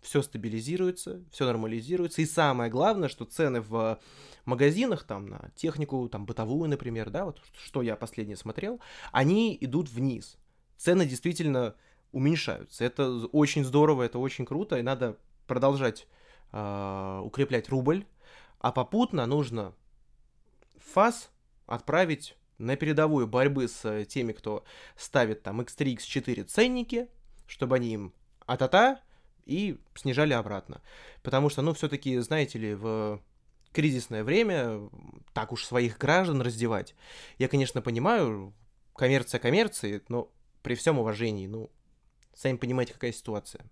все 0.00 0.22
стабилизируется, 0.22 1.22
все 1.30 1.46
нормализируется. 1.46 2.22
И 2.22 2.26
самое 2.26 2.70
главное, 2.70 3.08
что 3.08 3.24
цены 3.24 3.60
в 3.60 4.00
магазинах 4.44 5.04
там 5.04 5.26
на 5.26 5.50
технику, 5.54 6.08
там 6.08 6.26
бытовую, 6.26 6.68
например, 6.68 7.10
да, 7.10 7.24
вот 7.24 7.40
что 7.54 7.82
я 7.82 7.96
последнее 7.96 8.36
смотрел, 8.36 8.80
они 9.12 9.56
идут 9.60 9.90
вниз. 9.90 10.36
Цены 10.76 11.06
действительно 11.06 11.74
уменьшаются. 12.10 12.84
Это 12.84 13.08
очень 13.26 13.64
здорово, 13.64 14.02
это 14.02 14.18
очень 14.18 14.44
круто, 14.44 14.78
и 14.78 14.82
надо 14.82 15.16
продолжать 15.46 16.06
э, 16.52 17.20
укреплять 17.24 17.68
рубль, 17.68 18.04
а 18.62 18.70
попутно 18.70 19.26
нужно 19.26 19.74
ФАС 20.78 21.30
отправить 21.66 22.36
на 22.58 22.76
передовую 22.76 23.26
борьбы 23.26 23.66
с 23.66 24.04
теми, 24.06 24.32
кто 24.32 24.64
ставит 24.96 25.42
там 25.42 25.60
X3, 25.60 25.96
X4 25.96 26.44
ценники, 26.44 27.08
чтобы 27.46 27.76
они 27.76 27.92
им 27.92 28.14
а-та-та 28.46 29.00
и 29.46 29.80
снижали 29.96 30.32
обратно. 30.32 30.80
Потому 31.22 31.50
что, 31.50 31.60
ну, 31.62 31.74
все-таки, 31.74 32.16
знаете 32.18 32.58
ли, 32.58 32.74
в 32.74 33.20
кризисное 33.72 34.22
время 34.22 34.88
так 35.32 35.50
уж 35.52 35.64
своих 35.64 35.98
граждан 35.98 36.40
раздевать. 36.40 36.94
Я, 37.38 37.48
конечно, 37.48 37.82
понимаю, 37.82 38.54
коммерция 38.94 39.40
коммерции, 39.40 40.02
но 40.08 40.30
при 40.62 40.76
всем 40.76 41.00
уважении, 41.00 41.48
ну, 41.48 41.68
сами 42.32 42.56
понимаете, 42.56 42.92
какая 42.92 43.12
ситуация. 43.12 43.64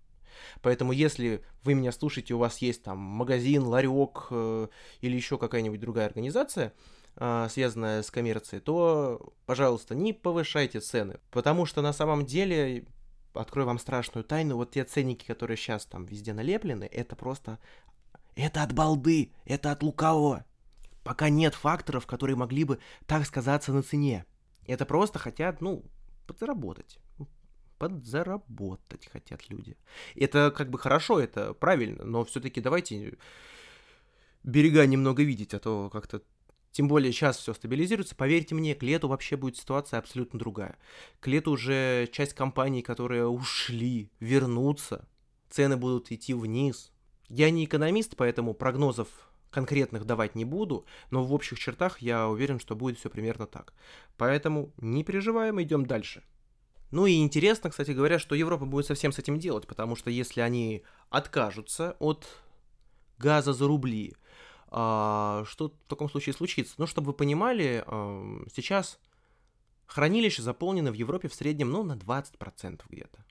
Поэтому, 0.61 0.91
если 0.91 1.43
вы 1.63 1.73
меня 1.73 1.91
слушаете, 1.91 2.33
у 2.33 2.37
вас 2.37 2.59
есть 2.59 2.83
там 2.83 2.97
магазин, 2.97 3.63
ларек 3.63 4.27
э, 4.31 4.67
или 5.01 5.15
еще 5.15 5.37
какая-нибудь 5.37 5.79
другая 5.79 6.07
организация, 6.07 6.73
э, 7.15 7.47
связанная 7.49 8.03
с 8.03 8.11
коммерцией, 8.11 8.61
то, 8.61 9.33
пожалуйста, 9.45 9.95
не 9.95 10.13
повышайте 10.13 10.79
цены. 10.79 11.19
Потому 11.31 11.65
что 11.65 11.81
на 11.81 11.93
самом 11.93 12.25
деле, 12.25 12.85
открою 13.33 13.67
вам 13.67 13.79
страшную 13.79 14.23
тайну, 14.23 14.55
вот 14.55 14.71
те 14.71 14.83
ценники, 14.83 15.25
которые 15.25 15.57
сейчас 15.57 15.85
там 15.85 16.05
везде 16.05 16.33
налеплены, 16.33 16.85
это 16.85 17.15
просто... 17.15 17.59
Это 18.35 18.63
от 18.63 18.73
балды, 18.73 19.33
это 19.45 19.71
от 19.71 19.83
лукавого. 19.83 20.45
Пока 21.03 21.29
нет 21.29 21.53
факторов, 21.53 22.05
которые 22.05 22.37
могли 22.37 22.63
бы 22.63 22.79
так 23.05 23.25
сказаться 23.25 23.73
на 23.73 23.83
цене. 23.83 24.25
Это 24.65 24.85
просто 24.85 25.19
хотят, 25.19 25.59
ну, 25.59 25.83
подзаработать 26.27 26.97
подзаработать 27.81 29.07
хотят 29.07 29.49
люди. 29.49 29.75
Это 30.15 30.53
как 30.55 30.69
бы 30.69 30.77
хорошо, 30.77 31.19
это 31.19 31.55
правильно, 31.55 32.05
но 32.05 32.23
все-таки 32.23 32.61
давайте 32.61 33.17
берега 34.43 34.85
немного 34.85 35.23
видеть, 35.23 35.55
а 35.55 35.59
то 35.59 35.89
как-то 35.89 36.21
тем 36.71 36.87
более 36.87 37.11
сейчас 37.11 37.37
все 37.37 37.55
стабилизируется. 37.55 38.15
Поверьте 38.15 38.53
мне, 38.53 38.75
к 38.75 38.83
лету 38.83 39.07
вообще 39.07 39.35
будет 39.35 39.57
ситуация 39.57 39.97
абсолютно 39.97 40.37
другая. 40.37 40.77
К 41.19 41.25
лету 41.25 41.53
уже 41.53 42.07
часть 42.11 42.35
компаний, 42.35 42.83
которые 42.83 43.25
ушли, 43.27 44.11
вернутся. 44.19 45.07
Цены 45.49 45.75
будут 45.75 46.11
идти 46.11 46.35
вниз. 46.35 46.91
Я 47.29 47.49
не 47.49 47.65
экономист, 47.65 48.15
поэтому 48.15 48.53
прогнозов 48.53 49.07
конкретных 49.49 50.05
давать 50.05 50.35
не 50.35 50.45
буду, 50.45 50.85
но 51.09 51.23
в 51.23 51.33
общих 51.33 51.57
чертах 51.57 51.99
я 51.99 52.29
уверен, 52.29 52.59
что 52.59 52.75
будет 52.75 52.99
все 52.99 53.09
примерно 53.09 53.47
так. 53.47 53.73
Поэтому 54.17 54.71
не 54.77 55.03
переживаем, 55.03 55.59
идем 55.59 55.87
дальше. 55.87 56.21
Ну 56.91 57.05
и 57.05 57.15
интересно, 57.15 57.69
кстати 57.69 57.91
говоря, 57.91 58.19
что 58.19 58.35
Европа 58.35 58.65
будет 58.65 58.85
совсем 58.85 59.11
с 59.11 59.19
этим 59.19 59.39
делать, 59.39 59.65
потому 59.65 59.95
что 59.95 60.09
если 60.09 60.41
они 60.41 60.83
откажутся 61.09 61.95
от 61.99 62.27
газа 63.17 63.53
за 63.53 63.67
рубли, 63.67 64.13
а, 64.67 65.43
что 65.47 65.69
в 65.69 65.89
таком 65.89 66.09
случае 66.09 66.33
случится? 66.33 66.75
Ну, 66.77 66.87
чтобы 66.87 67.07
вы 67.07 67.13
понимали, 67.13 67.83
а, 67.85 68.41
сейчас 68.53 68.99
хранилища 69.85 70.41
заполнены 70.41 70.91
в 70.91 70.95
Европе 70.95 71.27
в 71.27 71.33
среднем, 71.33 71.69
ну, 71.71 71.83
на 71.83 71.97
20% 71.97 72.83
где-то. 72.89 73.25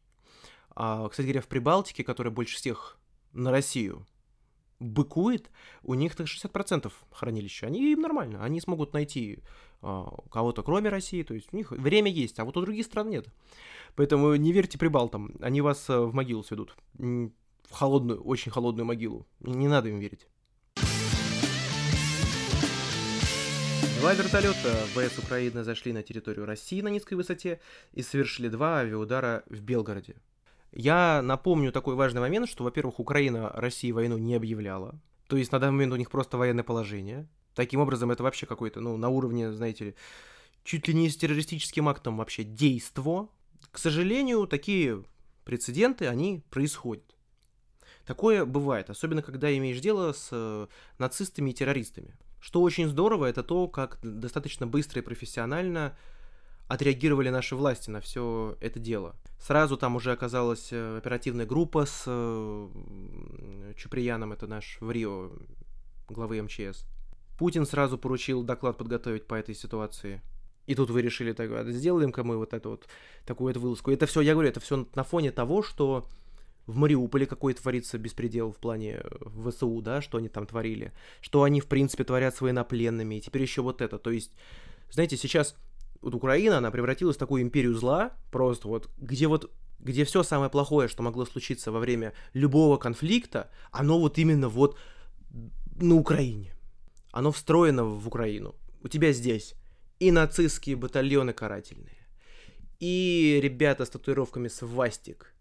А, 0.75 1.09
кстати 1.09 1.27
говоря, 1.27 1.43
в 1.43 1.49
Прибалтике, 1.49 2.05
которая 2.05 2.33
больше 2.33 2.57
всех 2.57 2.99
на 3.33 3.51
Россию 3.51 4.07
быкует, 4.79 5.51
у 5.83 5.95
них 5.95 6.17
так 6.17 6.27
60% 6.27 6.93
хранилища. 7.11 7.67
Они 7.67 7.93
им 7.93 8.01
нормально, 8.01 8.43
они 8.43 8.61
смогут 8.61 8.95
найти 8.95 9.41
а, 9.83 10.15
кого-то 10.31 10.63
кроме 10.63 10.91
России, 10.91 11.23
то 11.23 11.35
есть 11.35 11.49
у 11.53 11.57
них 11.57 11.71
время 11.71 12.11
есть, 12.11 12.39
а 12.39 12.45
вот 12.45 12.57
у 12.57 12.61
других 12.61 12.87
стран 12.87 13.11
нет. 13.11 13.27
Поэтому 13.97 14.35
не 14.37 14.53
верьте 14.53 14.79
прибалтам, 14.79 15.35
они 15.41 15.61
вас 15.61 15.89
э, 15.89 15.99
в 15.99 16.15
могилу 16.15 16.43
сведут, 16.43 16.77
в 16.99 17.31
холодную, 17.71 18.23
очень 18.23 18.53
холодную 18.53 18.87
могилу. 18.87 19.27
Не 19.41 19.69
надо 19.69 19.89
им 19.89 19.99
верить. 19.99 20.27
Два 24.01 24.15
вертолета 24.15 24.73
ВС 24.95 25.19
Украины 25.19 25.63
зашли 25.63 25.93
на 25.93 26.03
территорию 26.03 26.47
России 26.47 26.81
на 26.81 26.89
низкой 26.89 27.15
высоте 27.15 27.61
и 27.93 28.03
совершили 28.03 28.49
два 28.49 28.79
авиаудара 28.79 29.43
в 29.47 29.61
Белгороде. 29.61 30.17
Я 30.73 31.21
напомню 31.23 31.71
такой 31.71 31.97
важный 31.97 32.23
момент, 32.23 32.49
что, 32.49 32.65
во-первых, 32.65 32.99
Украина 32.99 33.51
России 33.55 33.93
войну 33.93 34.17
не 34.17 34.35
объявляла. 34.35 34.99
То 35.27 35.37
есть 35.37 35.53
на 35.53 35.59
данный 35.59 35.73
момент 35.73 35.93
у 35.93 35.97
них 35.97 36.11
просто 36.11 36.39
военное 36.39 36.65
положение. 36.65 37.29
Таким 37.55 37.81
образом, 37.81 38.11
это 38.11 38.23
вообще 38.23 38.47
какой-то, 38.47 38.81
ну, 38.81 38.97
на 38.97 39.09
уровне, 39.09 39.53
знаете 39.53 39.85
ли, 39.85 39.95
чуть 40.65 40.89
ли 40.89 40.95
не 40.95 41.09
с 41.09 41.17
террористическим 41.17 41.89
актом 41.89 42.17
вообще 42.17 42.45
действо. 42.45 43.29
К 43.71 43.79
сожалению, 43.79 44.47
такие 44.47 45.05
прецеденты, 45.45 46.07
они 46.07 46.43
происходят. 46.51 47.05
Такое 48.07 48.45
бывает, 48.45 48.91
особенно 48.91 49.23
когда 49.23 49.57
имеешь 49.57 49.81
дело 49.81 50.13
с 50.13 50.29
э, 50.33 50.67
нацистами 50.99 51.51
и 51.51 51.55
террористами. 51.55 52.17
Что 52.41 52.63
очень 52.63 52.89
здорово, 52.89 53.27
это 53.27 53.43
то, 53.43 53.69
как 53.69 53.99
достаточно 54.03 54.67
быстро 54.67 55.01
и 55.01 55.05
профессионально 55.05 55.97
отреагировали 56.67 57.31
наши 57.31 57.57
власти 57.57 57.91
на 57.91 58.01
все 58.01 58.57
это 58.61 58.79
дело. 58.79 59.17
Сразу 59.41 59.77
там 59.77 59.97
уже 59.97 60.13
оказалась 60.13 60.69
э, 60.71 60.99
оперативная 60.99 61.47
группа 61.47 61.85
с 61.85 62.05
э, 62.07 62.69
Чуприяном, 63.77 64.33
это 64.33 64.47
наш 64.47 64.79
в 64.81 64.91
Рио, 64.91 65.31
главы 66.09 66.41
МЧС. 66.43 66.87
Путин 67.41 67.65
сразу 67.65 67.97
поручил 67.97 68.43
доклад 68.43 68.77
подготовить 68.77 69.27
по 69.27 69.35
этой 69.35 69.55
ситуации. 69.55 70.21
И 70.67 70.75
тут 70.75 70.91
вы 70.91 71.01
решили, 71.01 71.33
так, 71.33 71.51
«А 71.51 71.65
сделаем-ка 71.73 72.23
мы 72.23 72.37
вот 72.37 72.53
эту 72.53 72.69
вот 72.69 72.87
такую 73.25 73.55
вот 73.55 73.63
вылазку. 73.63 73.91
Это 73.91 74.05
все, 74.05 74.21
я 74.21 74.35
говорю, 74.35 74.51
это 74.51 74.61
все 74.61 74.87
на 74.95 75.05
фоне 75.05 75.33
того, 75.33 75.63
что 75.63 76.07
в 76.67 76.77
Мариуполе 76.77 77.25
какой 77.25 77.55
творится 77.55 77.97
беспредел 77.97 78.53
в 78.53 78.59
плане 78.59 79.01
э, 79.03 79.51
ВСУ, 79.51 79.81
да, 79.81 80.03
что 80.03 80.19
они 80.19 80.29
там 80.29 80.45
творили, 80.45 80.93
что 81.23 81.43
они, 81.43 81.63
в 81.63 81.67
принципе, 81.67 82.05
творят 82.05 82.37
с 82.37 82.43
военнопленными, 82.43 83.15
и 83.15 83.21
теперь 83.23 83.41
еще 83.41 83.63
вот 83.63 83.81
это. 83.81 83.99
То 83.99 84.11
есть, 84.11 84.33
знаете, 84.91 85.17
сейчас 85.17 85.57
вот 86.03 86.15
Украина, 86.15 86.59
она 86.59 86.71
превратилась 86.71 87.17
в 87.17 87.21
такую 87.21 87.41
империю 87.41 87.75
зла, 87.75 88.13
просто 88.31 88.69
вот, 88.69 88.91
где 88.99 89.29
вот 89.29 89.51
где 89.79 90.05
все 90.05 90.23
самое 90.23 90.51
плохое, 90.51 90.89
что 90.89 91.03
могло 91.03 91.25
случиться 91.25 91.73
во 91.73 91.79
время 91.79 92.13
любого 92.35 92.77
конфликта, 92.77 93.51
оно 93.73 93.99
вот 93.99 94.19
именно 94.19 94.51
вот 94.51 94.77
на 95.77 95.95
Украине. 95.95 96.55
Оно 97.13 97.33
встроено 97.33 97.85
в 97.85 98.07
Украину. 98.07 98.55
У 98.83 98.89
тебя 98.89 99.13
здесь 99.13 99.55
и 99.99 100.11
нацистские 100.11 100.77
батальоны 100.77 101.33
карательные, 101.33 102.07
и 102.79 103.39
ребята 103.43 103.85
с 103.85 103.91
татуировками 103.91 104.49
свастик, 104.49 105.35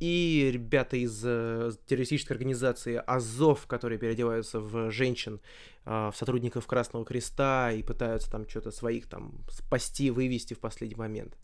и 0.00 0.50
ребята 0.52 0.96
из 0.96 1.22
э, 1.24 1.70
террористической 1.86 2.34
организации 2.34 3.00
Азов, 3.06 3.66
которые 3.66 3.98
переодеваются 3.98 4.58
в 4.60 4.90
женщин, 4.90 5.40
э, 5.84 6.10
в 6.12 6.16
сотрудников 6.16 6.66
Красного 6.66 7.04
Креста 7.04 7.70
и 7.70 7.82
пытаются 7.82 8.30
там 8.30 8.48
что-то 8.48 8.72
своих 8.72 9.06
там 9.06 9.44
спасти, 9.48 10.10
вывести 10.10 10.54
в 10.54 10.58
последний 10.58 10.96
момент. 10.96 11.38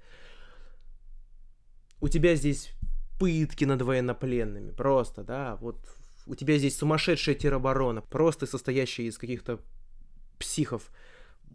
У 2.00 2.08
тебя 2.08 2.34
здесь 2.34 2.72
пытки 3.18 3.64
над 3.64 3.82
военнопленными, 3.82 4.72
просто, 4.72 5.22
да, 5.22 5.56
вот 5.60 5.78
у 6.28 6.34
тебя 6.34 6.58
здесь 6.58 6.76
сумасшедшая 6.76 7.34
тероборона, 7.34 8.02
просто 8.02 8.46
состоящая 8.46 9.04
из 9.04 9.18
каких-то 9.18 9.60
психов. 10.38 10.90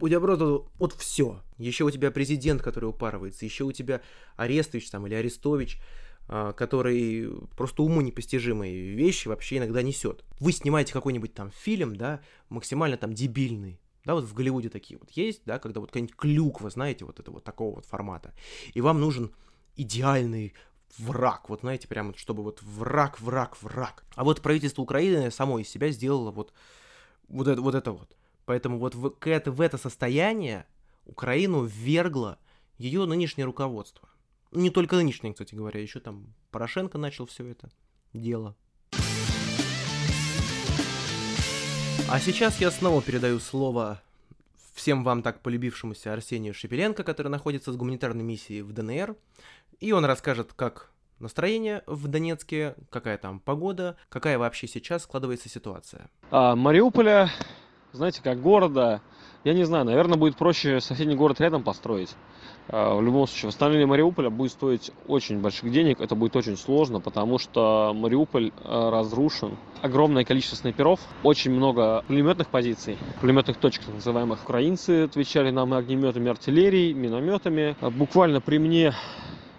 У 0.00 0.08
тебя 0.08 0.20
просто 0.20 0.64
вот 0.78 0.92
все. 0.94 1.40
Еще 1.56 1.84
у 1.84 1.90
тебя 1.90 2.10
президент, 2.10 2.60
который 2.60 2.86
упарывается, 2.86 3.44
еще 3.44 3.64
у 3.64 3.72
тебя 3.72 4.02
Арестович 4.36 4.90
там 4.90 5.06
или 5.06 5.14
Арестович, 5.14 5.78
а, 6.26 6.52
который 6.52 7.30
просто 7.56 7.82
уму 7.82 8.00
непостижимые 8.00 8.94
вещи 8.94 9.28
вообще 9.28 9.58
иногда 9.58 9.82
несет. 9.82 10.24
Вы 10.40 10.52
снимаете 10.52 10.92
какой-нибудь 10.92 11.34
там 11.34 11.52
фильм, 11.52 11.94
да, 11.94 12.20
максимально 12.48 12.96
там 12.96 13.12
дебильный, 13.12 13.78
да, 14.04 14.14
вот 14.14 14.24
в 14.24 14.34
Голливуде 14.34 14.68
такие 14.68 14.98
вот 14.98 15.10
есть, 15.12 15.42
да, 15.46 15.58
когда 15.58 15.80
вот 15.80 15.90
какая-нибудь 15.90 16.16
клюква, 16.16 16.70
знаете, 16.70 17.04
вот 17.04 17.20
это 17.20 17.30
вот 17.30 17.44
такого 17.44 17.76
вот 17.76 17.86
формата, 17.86 18.34
и 18.72 18.80
вам 18.80 19.00
нужен 19.00 19.32
идеальный 19.76 20.54
враг, 20.98 21.48
вот 21.48 21.60
знаете, 21.60 21.88
прямо 21.88 22.16
чтобы 22.16 22.42
вот 22.42 22.62
враг, 22.62 23.20
враг, 23.20 23.60
враг. 23.62 24.04
А 24.14 24.24
вот 24.24 24.40
правительство 24.40 24.82
Украины 24.82 25.30
само 25.30 25.58
из 25.58 25.68
себя 25.68 25.90
сделало 25.90 26.30
вот, 26.30 26.52
вот, 27.28 27.48
это, 27.48 27.60
вот 27.60 27.74
это 27.74 27.92
вот. 27.92 28.16
Поэтому 28.44 28.78
вот 28.78 28.94
в, 28.94 29.14
это, 29.24 29.52
в 29.52 29.60
это 29.60 29.78
состояние 29.78 30.66
Украину 31.06 31.64
ввергло 31.64 32.38
ее 32.78 33.04
нынешнее 33.06 33.44
руководство. 33.44 34.08
Не 34.52 34.70
только 34.70 34.96
нынешнее, 34.96 35.32
кстати 35.32 35.54
говоря, 35.54 35.80
еще 35.80 36.00
там 36.00 36.34
Порошенко 36.50 36.98
начал 36.98 37.26
все 37.26 37.46
это 37.46 37.70
дело. 38.12 38.54
А 42.08 42.20
сейчас 42.20 42.60
я 42.60 42.70
снова 42.70 43.02
передаю 43.02 43.40
слово 43.40 44.00
всем 44.74 45.04
вам 45.04 45.22
так 45.22 45.40
полюбившемуся 45.40 46.12
Арсению 46.12 46.52
Шепеленко, 46.52 47.04
который 47.04 47.28
находится 47.28 47.72
с 47.72 47.76
гуманитарной 47.76 48.24
миссией 48.24 48.62
в 48.62 48.72
ДНР. 48.72 49.16
И 49.80 49.92
он 49.92 50.04
расскажет, 50.04 50.52
как 50.52 50.90
настроение 51.20 51.82
в 51.86 52.08
Донецке, 52.08 52.74
какая 52.90 53.16
там 53.16 53.40
погода, 53.40 53.96
какая 54.08 54.38
вообще 54.38 54.66
сейчас 54.66 55.04
складывается 55.04 55.48
ситуация. 55.48 56.10
А, 56.30 56.56
Мариуполя, 56.56 57.30
знаете, 57.92 58.20
как 58.22 58.40
города, 58.42 59.00
я 59.44 59.52
не 59.52 59.64
знаю, 59.64 59.84
наверное, 59.84 60.18
будет 60.18 60.36
проще 60.36 60.80
соседний 60.80 61.14
город 61.14 61.40
рядом 61.40 61.62
построить. 61.62 62.10
А, 62.68 62.94
в 62.94 63.02
любом 63.02 63.26
случае, 63.26 63.48
восстановление 63.48 63.86
Мариуполя 63.86 64.30
будет 64.30 64.52
стоить 64.52 64.90
очень 65.06 65.40
больших 65.40 65.70
денег, 65.70 66.00
это 66.00 66.14
будет 66.14 66.34
очень 66.34 66.56
сложно, 66.56 67.00
потому 67.00 67.38
что 67.38 67.92
Мариуполь 67.94 68.52
а, 68.56 68.90
разрушен. 68.90 69.56
Огромное 69.82 70.24
количество 70.24 70.56
снайперов, 70.56 70.98
очень 71.22 71.50
много 71.50 72.02
пулеметных 72.06 72.48
позиций, 72.48 72.96
пулеметных 73.20 73.58
точек 73.58 73.84
так 73.84 73.94
называемых. 73.94 74.42
Украинцы 74.44 75.04
отвечали 75.04 75.50
нам 75.50 75.74
огнеметами, 75.74 76.30
артиллерией, 76.30 76.94
минометами. 76.94 77.76
Буквально 77.80 78.40
при 78.40 78.58
мне 78.58 78.94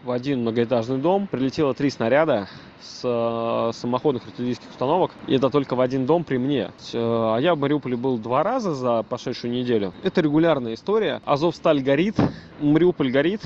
в 0.05 0.11
один 0.11 0.41
многоэтажный 0.41 0.99
дом 0.99 1.25
прилетело 1.25 1.73
три 1.73 1.89
снаряда 1.89 2.47
с 2.79 3.01
э, 3.03 3.71
самоходных 3.73 4.27
артиллерийских 4.27 4.69
установок. 4.69 5.11
И 5.27 5.33
это 5.35 5.49
только 5.49 5.75
в 5.75 5.81
один 5.81 6.05
дом 6.05 6.23
при 6.23 6.37
мне. 6.37 6.71
Э, 6.93 7.33
а 7.35 7.37
я 7.39 7.55
в 7.55 7.59
Мариуполе 7.59 7.97
был 7.97 8.19
два 8.19 8.43
раза 8.43 8.75
за 8.75 9.01
прошедшую 9.01 9.51
неделю. 9.51 9.93
Это 10.03 10.21
регулярная 10.21 10.75
история. 10.75 11.21
Азовсталь 11.25 11.81
горит, 11.81 12.17
Мариуполь 12.59 13.11
горит. 13.11 13.41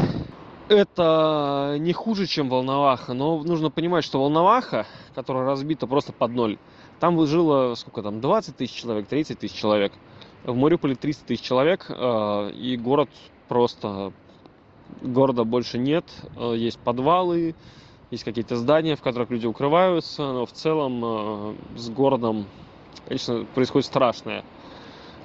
Это 0.68 1.78
не 1.80 1.94
хуже, 1.94 2.28
чем 2.28 2.50
Волноваха, 2.50 3.14
но 3.14 3.42
нужно 3.42 3.72
понимать, 3.72 4.04
что 4.04 4.20
Волноваха, 4.20 4.86
которая 5.16 5.46
разбита 5.46 5.88
просто 5.88 6.12
под 6.12 6.32
ноль, 6.32 6.58
там 7.00 7.26
жило, 7.26 7.74
сколько 7.76 8.04
там, 8.04 8.20
20 8.20 8.58
тысяч 8.58 8.74
человек, 8.74 9.08
30 9.08 9.40
тысяч 9.40 9.56
человек. 9.56 9.94
В 10.44 10.56
Мариуполе 10.56 10.96
300 10.96 11.26
тысяч 11.26 11.42
человек, 11.42 11.86
э, 11.90 12.52
и 12.52 12.76
город 12.76 13.10
просто 13.48 14.12
города 15.02 15.44
больше 15.44 15.78
нет, 15.78 16.06
э, 16.36 16.56
есть 16.58 16.80
подвалы, 16.80 17.56
есть 18.12 18.24
какие-то 18.24 18.56
здания, 18.56 18.96
в 18.96 19.02
которых 19.02 19.30
люди 19.30 19.46
укрываются, 19.46 20.22
но 20.34 20.46
в 20.46 20.52
целом 20.52 21.02
э, 21.04 21.56
с 21.78 21.90
городом, 21.90 22.46
конечно, 23.08 23.46
происходит 23.56 23.86
страшное. 23.86 24.44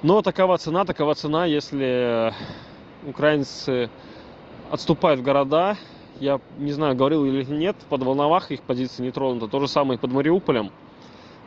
Но 0.03 0.21
такова 0.21 0.57
цена, 0.57 0.85
такова 0.85 1.15
цена, 1.15 1.45
если 1.45 2.33
украинцы 3.07 3.89
отступают 4.71 5.19
в 5.19 5.23
города. 5.23 5.77
Я 6.19 6.39
не 6.57 6.71
знаю, 6.71 6.95
говорил 6.95 7.25
или 7.25 7.43
нет, 7.43 7.75
под 7.89 8.03
Волновах 8.03 8.51
их 8.51 8.61
позиции 8.61 9.03
не 9.03 9.11
тронуты. 9.11 9.47
То 9.47 9.59
же 9.59 9.67
самое 9.67 9.97
и 9.97 10.01
под 10.01 10.11
Мариуполем 10.11 10.71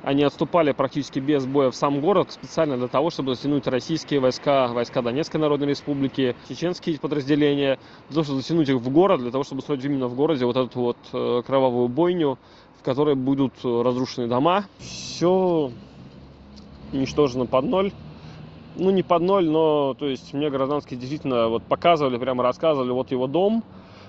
они 0.03 0.23
отступали 0.23 0.73
практически 0.73 1.19
без 1.19 1.45
боя 1.47 1.71
в 1.71 1.77
сам 1.77 2.01
город 2.01 2.31
специально 2.31 2.77
для 2.77 2.89
того, 2.89 3.11
чтобы 3.11 3.35
затянуть 3.35 3.67
российские 3.67 4.21
войска, 4.21 4.69
войска 4.69 5.03
Донецкой 5.03 5.41
Народной 5.41 5.69
Республики, 5.69 6.37
чеченские 6.49 6.99
подразделения, 6.99 7.79
для 8.09 8.15
того, 8.15 8.25
чтобы 8.25 8.41
затянуть 8.41 8.69
их 8.69 8.77
в 8.77 8.91
город, 8.91 9.21
для 9.21 9.31
того, 9.31 9.45
чтобы 9.45 9.61
устроить 9.61 9.85
именно 9.85 10.07
в 10.07 10.15
городе 10.15 10.45
вот 10.45 10.57
эту 10.57 10.81
вот 10.81 10.97
э, 11.13 11.43
кровавую 11.45 11.89
бойню, 11.89 12.39
в 12.79 12.85
которой 12.85 13.17
будут 13.17 13.53
разрушены 13.65 14.29
дома. 14.29 14.65
Все 14.79 15.71
уничтожено 16.93 17.47
под 17.47 17.65
ноль. 17.65 17.93
Ну, 18.77 18.91
не 18.91 19.03
под 19.03 19.23
ноль, 19.23 19.49
но, 19.49 19.95
то 19.95 20.07
есть, 20.07 20.33
мне 20.33 20.51
гражданские 20.51 21.01
действительно 21.01 21.49
вот 21.49 21.65
показывали, 21.65 22.17
прямо 22.17 22.45
рассказывали, 22.45 22.93
вот 22.93 23.11
его 23.11 23.27
дом, 23.27 23.65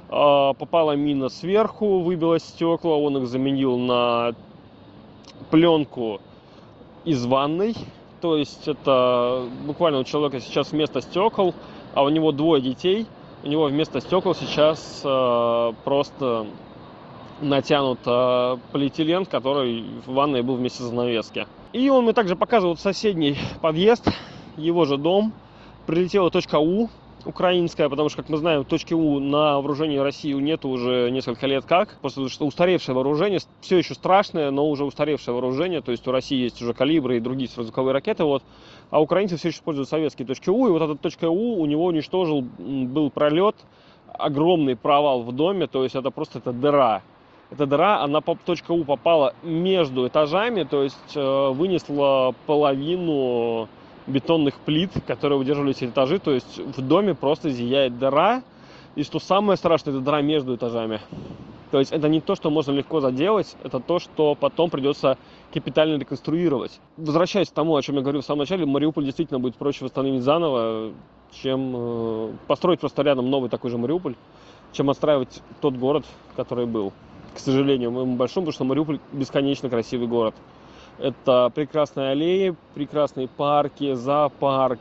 а, 0.10 0.54
попала 0.54 0.92
мина 0.92 1.30
сверху, 1.30 2.02
выбила 2.02 2.38
стекла, 2.40 2.96
он 2.96 3.18
их 3.18 3.28
заменил 3.28 3.80
на 3.80 4.36
пленку 5.50 6.22
из 7.06 7.26
ванной. 7.26 7.76
То 8.22 8.36
есть 8.36 8.68
это 8.68 9.48
буквально 9.66 10.00
у 10.00 10.04
человека 10.04 10.40
сейчас 10.42 10.72
вместо 10.72 11.02
стекол, 11.02 11.56
а 11.94 12.04
у 12.04 12.10
него 12.10 12.32
двое 12.32 12.62
детей, 12.62 13.08
у 13.44 13.48
него 13.48 13.66
вместо 13.66 14.02
стекол 14.02 14.36
сейчас 14.36 15.02
э, 15.04 15.74
просто 15.86 16.48
натянут 17.42 18.00
э, 18.06 18.58
полиэтилен, 18.72 19.26
который 19.26 19.86
в 20.06 20.14
ванной 20.14 20.42
был 20.42 20.56
вместе 20.56 20.84
занавески. 20.84 21.48
И 21.72 21.90
он 21.90 22.04
мне 22.04 22.14
также 22.14 22.36
показывал 22.36 22.76
соседний 22.78 23.38
подъезд, 23.62 24.10
его 24.58 24.86
же 24.86 24.98
дом. 24.98 25.34
Прилетела 25.86 26.30
точка 26.30 26.60
У, 26.60 26.90
украинская, 27.26 27.90
потому 27.90 28.10
что, 28.10 28.22
как 28.22 28.30
мы 28.30 28.38
знаем, 28.38 28.66
точки 28.66 28.94
У 28.94 29.20
на 29.20 29.60
вооружении 29.60 29.98
России 29.98 30.34
нет 30.34 30.66
уже 30.66 31.10
несколько 31.12 31.48
лет 31.48 31.66
как, 31.66 31.98
просто 32.02 32.30
что 32.30 32.46
устаревшее 32.46 32.96
вооружение, 32.96 33.40
все 33.62 33.78
еще 33.78 33.94
страшное, 33.94 34.52
но 34.52 34.70
уже 34.70 34.86
устаревшее 34.86 35.34
вооружение, 35.34 35.82
то 35.82 35.92
есть 35.92 36.08
у 36.08 36.12
России 36.12 36.38
есть 36.38 36.62
уже 36.62 36.74
калибры 36.74 37.18
и 37.18 37.20
другие 37.20 37.50
сверхзвуковые 37.50 37.94
ракеты, 37.94 38.24
вот, 38.24 38.44
а 38.90 39.02
украинцы 39.02 39.38
все 39.38 39.50
еще 39.50 39.58
используют 39.58 39.90
советские 39.90 40.28
точки 40.28 40.50
У, 40.50 40.68
и 40.68 40.72
вот 40.72 40.82
эта 40.82 40.96
точка 40.96 41.30
У 41.30 41.60
у 41.60 41.66
него 41.66 41.86
уничтожил, 41.86 42.42
был 42.42 43.10
пролет, 43.10 43.56
огромный 44.08 44.76
провал 44.76 45.24
в 45.24 45.32
доме, 45.32 45.68
то 45.68 45.84
есть 45.84 45.96
это 45.96 46.12
просто 46.12 46.40
это 46.40 46.52
дыра. 46.52 47.02
Эта 47.52 47.66
дыра, 47.66 48.04
она 48.04 48.22
по 48.22 48.36
точка 48.36 48.72
У 48.72 48.84
попала 48.84 49.34
между 49.42 50.08
этажами, 50.08 50.64
то 50.64 50.84
есть 50.84 51.16
э, 51.16 51.50
вынесла 51.50 52.36
половину 52.46 53.68
бетонных 54.08 54.56
плит, 54.60 54.92
которые 55.08 55.40
удерживали 55.40 55.74
этажи. 55.74 56.20
То 56.20 56.32
есть 56.32 56.58
в 56.58 56.82
доме 56.82 57.16
просто 57.16 57.50
зияет 57.50 57.98
дыра. 57.98 58.44
И 58.96 59.04
что 59.04 59.20
самое 59.20 59.58
страшное, 59.58 59.94
это 59.94 60.04
дыра 60.04 60.22
между 60.22 60.56
этажами. 60.56 61.00
То 61.72 61.78
есть 61.80 61.92
это 61.92 62.10
не 62.10 62.20
то, 62.20 62.36
что 62.36 62.50
можно 62.50 62.72
легко 62.72 63.00
заделать, 63.00 63.56
это 63.64 63.80
то, 63.80 64.00
что 64.00 64.36
потом 64.36 64.72
придется 64.72 65.18
капитально 65.54 66.00
реконструировать. 66.00 66.80
Возвращаясь 66.98 67.50
к 67.50 67.54
тому, 67.54 67.76
о 67.76 67.82
чем 67.82 67.96
я 67.96 68.02
говорил 68.02 68.22
в 68.22 68.26
самом 68.26 68.40
начале, 68.40 68.66
Мариуполь 68.66 69.06
действительно 69.06 69.40
будет 69.40 69.56
проще 69.56 69.86
восстановить 69.86 70.24
заново, 70.24 70.92
чем 71.32 71.74
э, 71.76 72.34
построить 72.48 72.80
просто 72.80 73.04
рядом 73.04 73.30
новый 73.30 73.50
такой 73.50 73.70
же 73.70 73.78
Мариуполь, 73.78 74.16
чем 74.72 74.90
отстраивать 74.90 75.42
тот 75.62 75.76
город, 75.76 76.06
который 76.36 76.66
был. 76.66 76.92
К 77.36 77.40
сожалению, 77.40 77.92
моему 77.92 78.16
большому, 78.16 78.48
потому 78.48 78.54
что 78.54 78.64
Мариуполь 78.64 79.00
бесконечно 79.12 79.70
красивый 79.70 80.08
город. 80.08 80.34
Это 81.00 81.52
прекрасные 81.56 82.12
аллеи, 82.12 82.56
прекрасные 82.76 83.28
парки, 83.28 83.94
зоопарк. 83.94 84.80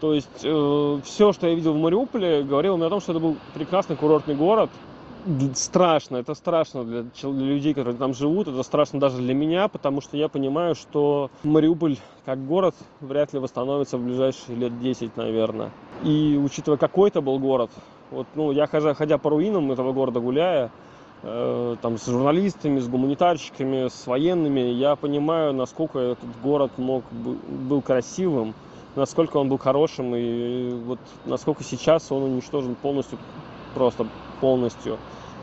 То 0.00 0.14
есть 0.14 0.44
э, 0.44 1.00
все, 1.04 1.32
что 1.32 1.48
я 1.48 1.54
видел 1.54 1.74
в 1.74 1.78
Мариуполе, 1.78 2.42
говорило 2.42 2.76
мне 2.76 2.86
о 2.86 2.90
том, 2.90 3.00
что 3.00 3.12
это 3.12 3.20
был 3.20 3.36
прекрасный 3.54 3.96
курортный 3.96 4.34
город. 4.34 4.70
Страшно, 5.54 6.16
это 6.16 6.34
страшно 6.34 6.82
для, 6.84 7.02
для 7.02 7.46
людей, 7.46 7.74
которые 7.74 7.94
там 7.94 8.14
живут, 8.14 8.48
это 8.48 8.62
страшно 8.62 8.98
даже 9.00 9.18
для 9.18 9.34
меня, 9.34 9.68
потому 9.68 10.00
что 10.00 10.16
я 10.16 10.28
понимаю, 10.28 10.74
что 10.74 11.30
Мариуполь 11.42 11.98
как 12.24 12.46
город 12.46 12.74
вряд 13.02 13.34
ли 13.34 13.38
восстановится 13.38 13.98
в 13.98 14.02
ближайшие 14.02 14.56
лет 14.56 14.80
10, 14.80 15.18
наверное. 15.18 15.72
И 16.04 16.40
учитывая, 16.42 16.78
какой 16.78 17.10
это 17.10 17.20
был 17.20 17.38
город, 17.38 17.70
вот, 18.10 18.26
ну, 18.34 18.50
я 18.50 18.66
ходя, 18.66 18.94
ходя 18.94 19.18
по 19.18 19.28
руинам 19.28 19.70
этого 19.70 19.92
города 19.92 20.20
гуляя, 20.20 20.70
там, 21.22 21.98
с 21.98 22.06
журналистами, 22.06 22.80
с 22.80 22.88
гуманитарщиками, 22.88 23.88
с 23.88 24.06
военными, 24.06 24.60
я 24.60 24.96
понимаю, 24.96 25.52
насколько 25.52 25.98
этот 25.98 26.28
город 26.42 26.72
мог 26.78 27.04
был 27.12 27.82
красивым, 27.82 28.54
насколько 28.96 29.36
он 29.36 29.48
был 29.48 29.58
хорошим, 29.58 30.14
и 30.14 30.72
вот 30.86 30.98
насколько 31.26 31.62
сейчас 31.62 32.10
он 32.10 32.22
уничтожен 32.22 32.74
полностью, 32.74 33.18
просто 33.74 34.06
полностью. 34.40 34.98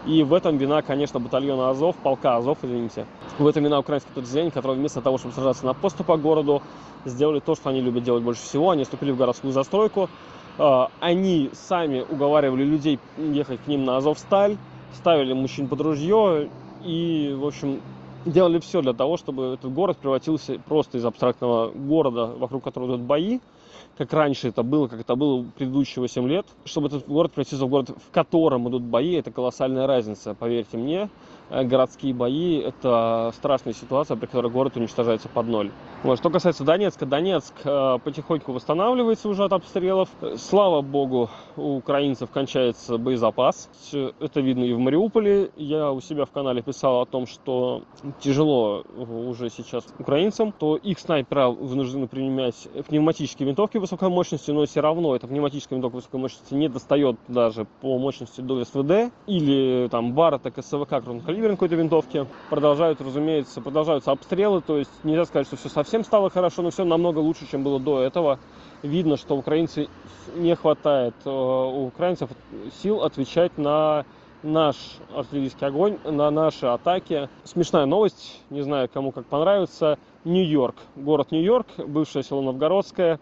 И 0.05 0.23
в 0.23 0.33
этом 0.33 0.57
вина, 0.57 0.81
конечно, 0.81 1.19
батальона 1.19 1.69
Азов, 1.69 1.95
полка 1.97 2.37
Азов, 2.37 2.59
извините. 2.63 3.05
В 3.37 3.45
этом 3.45 3.63
вина 3.63 3.77
украинских 3.79 4.11
подразделений, 4.13 4.51
которые 4.51 4.79
вместо 4.79 5.01
того, 5.01 5.17
чтобы 5.17 5.33
сражаться 5.33 5.65
на 5.65 5.73
поступах 5.73 6.19
к 6.19 6.23
городу, 6.23 6.61
сделали 7.05 7.39
то, 7.39 7.55
что 7.55 7.69
они 7.69 7.81
любят 7.81 8.03
делать 8.03 8.23
больше 8.23 8.41
всего. 8.41 8.69
Они 8.69 8.83
вступили 8.83 9.11
в 9.11 9.17
городскую 9.17 9.51
застройку. 9.51 10.09
Э, 10.57 10.87
они 11.01 11.49
сами 11.53 12.05
уговаривали 12.09 12.63
людей 12.63 12.99
ехать 13.17 13.59
к 13.65 13.67
ним 13.67 13.83
на 13.83 13.97
Азовсталь 13.97 14.57
ставили 14.93 15.33
мужчин 15.33 15.67
под 15.67 15.81
ружье 15.81 16.49
и, 16.83 17.35
в 17.37 17.45
общем, 17.45 17.81
делали 18.25 18.59
все 18.59 18.81
для 18.81 18.93
того, 18.93 19.17
чтобы 19.17 19.53
этот 19.53 19.73
город 19.73 19.97
превратился 19.97 20.59
просто 20.59 20.97
из 20.97 21.05
абстрактного 21.05 21.69
города, 21.69 22.27
вокруг 22.27 22.63
которого 22.63 22.95
идут 22.95 23.01
бои, 23.01 23.39
как 23.97 24.13
раньше 24.13 24.49
это 24.49 24.63
было, 24.63 24.87
как 24.87 25.01
это 25.01 25.15
было 25.15 25.43
предыдущие 25.57 26.01
8 26.01 26.27
лет, 26.27 26.45
чтобы 26.65 26.87
этот 26.87 27.07
город 27.07 27.31
превратился 27.31 27.65
в 27.65 27.69
город, 27.69 27.89
в 27.89 28.11
котором 28.11 28.69
идут 28.69 28.83
бои, 28.83 29.13
это 29.13 29.31
колоссальная 29.31 29.87
разница, 29.87 30.35
поверьте 30.35 30.77
мне. 30.77 31.09
Э, 31.49 31.63
городские 31.63 32.13
бои– 32.13 32.57
это 32.59 33.31
страшная 33.35 33.73
ситуация, 33.73 34.17
при 34.17 34.25
которой 34.25 34.51
город 34.51 34.75
уничтожается 34.77 35.29
под 35.29 35.47
ноль. 35.47 35.71
Вот. 36.03 36.19
Что 36.19 36.29
касается 36.29 36.63
Донецка, 36.63 37.05
Донецк 37.05 37.53
э, 37.63 37.99
потихоньку 38.03 38.51
восстанавливается 38.51 39.29
уже 39.29 39.45
от 39.45 39.53
обстрелов. 39.53 40.09
Слава 40.35 40.81
богу, 40.81 41.29
у 41.55 41.77
украинцев 41.77 42.29
кончается 42.31 42.97
боезапас. 42.97 43.69
Это 44.19 44.41
видно 44.41 44.63
и 44.63 44.73
в 44.73 44.79
Мариуполе. 44.79 45.51
Я 45.55 45.91
у 45.91 46.01
себя 46.01 46.25
в 46.25 46.31
канале 46.31 46.61
писал 46.61 47.01
о 47.01 47.05
том, 47.05 47.25
что 47.25 47.83
тяжело 48.19 48.83
уже 48.97 49.49
сейчас 49.49 49.85
украинцам, 49.99 50.51
то 50.51 50.75
их 50.75 50.99
снайпера 50.99 51.47
вынуждены 51.47 52.07
применять 52.07 52.67
пневматические 52.87 53.47
винтовки 53.57 53.77
высокой 53.79 54.09
мощности, 54.09 54.51
но 54.51 54.67
все 54.67 54.81
равно 54.81 55.15
эта 55.15 55.27
пневматическая 55.27 55.77
винтовка 55.77 55.95
высокой 55.95 56.19
мощности 56.19 56.53
не 56.53 56.69
достает 56.69 57.15
даже 57.27 57.65
по 57.81 57.97
мощности 57.97 58.39
до 58.39 58.63
СВД 58.63 59.11
или 59.25 59.87
там 59.89 60.13
Баррета, 60.13 60.51
КСВК, 60.51 60.89
крупнокалиберной 61.03 61.55
какой-то 61.55 61.75
винтовки. 61.75 62.27
Продолжают, 62.51 63.01
разумеется, 63.01 63.59
продолжаются 63.59 64.11
обстрелы, 64.11 64.61
то 64.61 64.77
есть 64.77 64.91
нельзя 65.03 65.25
сказать, 65.25 65.47
что 65.47 65.55
все 65.55 65.69
совсем 65.69 66.03
стало 66.03 66.29
хорошо, 66.29 66.61
но 66.61 66.69
все 66.69 66.83
намного 66.83 67.17
лучше, 67.17 67.49
чем 67.49 67.63
было 67.63 67.79
до 67.79 67.99
этого. 67.99 68.37
Видно, 68.83 69.17
что 69.17 69.35
украинцы 69.35 69.87
не 70.35 70.55
хватает 70.55 71.15
э, 71.25 71.29
у 71.29 71.87
украинцев 71.87 72.29
сил 72.83 73.01
отвечать 73.01 73.57
на 73.57 74.05
наш 74.43 74.75
артиллерийский 75.15 75.65
огонь, 75.65 75.97
на 76.05 76.29
наши 76.29 76.67
атаки. 76.67 77.27
Смешная 77.43 77.87
новость, 77.87 78.39
не 78.51 78.61
знаю, 78.61 78.87
кому 78.93 79.11
как 79.11 79.25
понравится. 79.25 79.97
Нью-Йорк, 80.25 80.75
город 80.95 81.31
Нью-Йорк, 81.31 81.67
бывшее 81.87 82.21
село 82.21 82.41
Новгородское, 82.41 83.19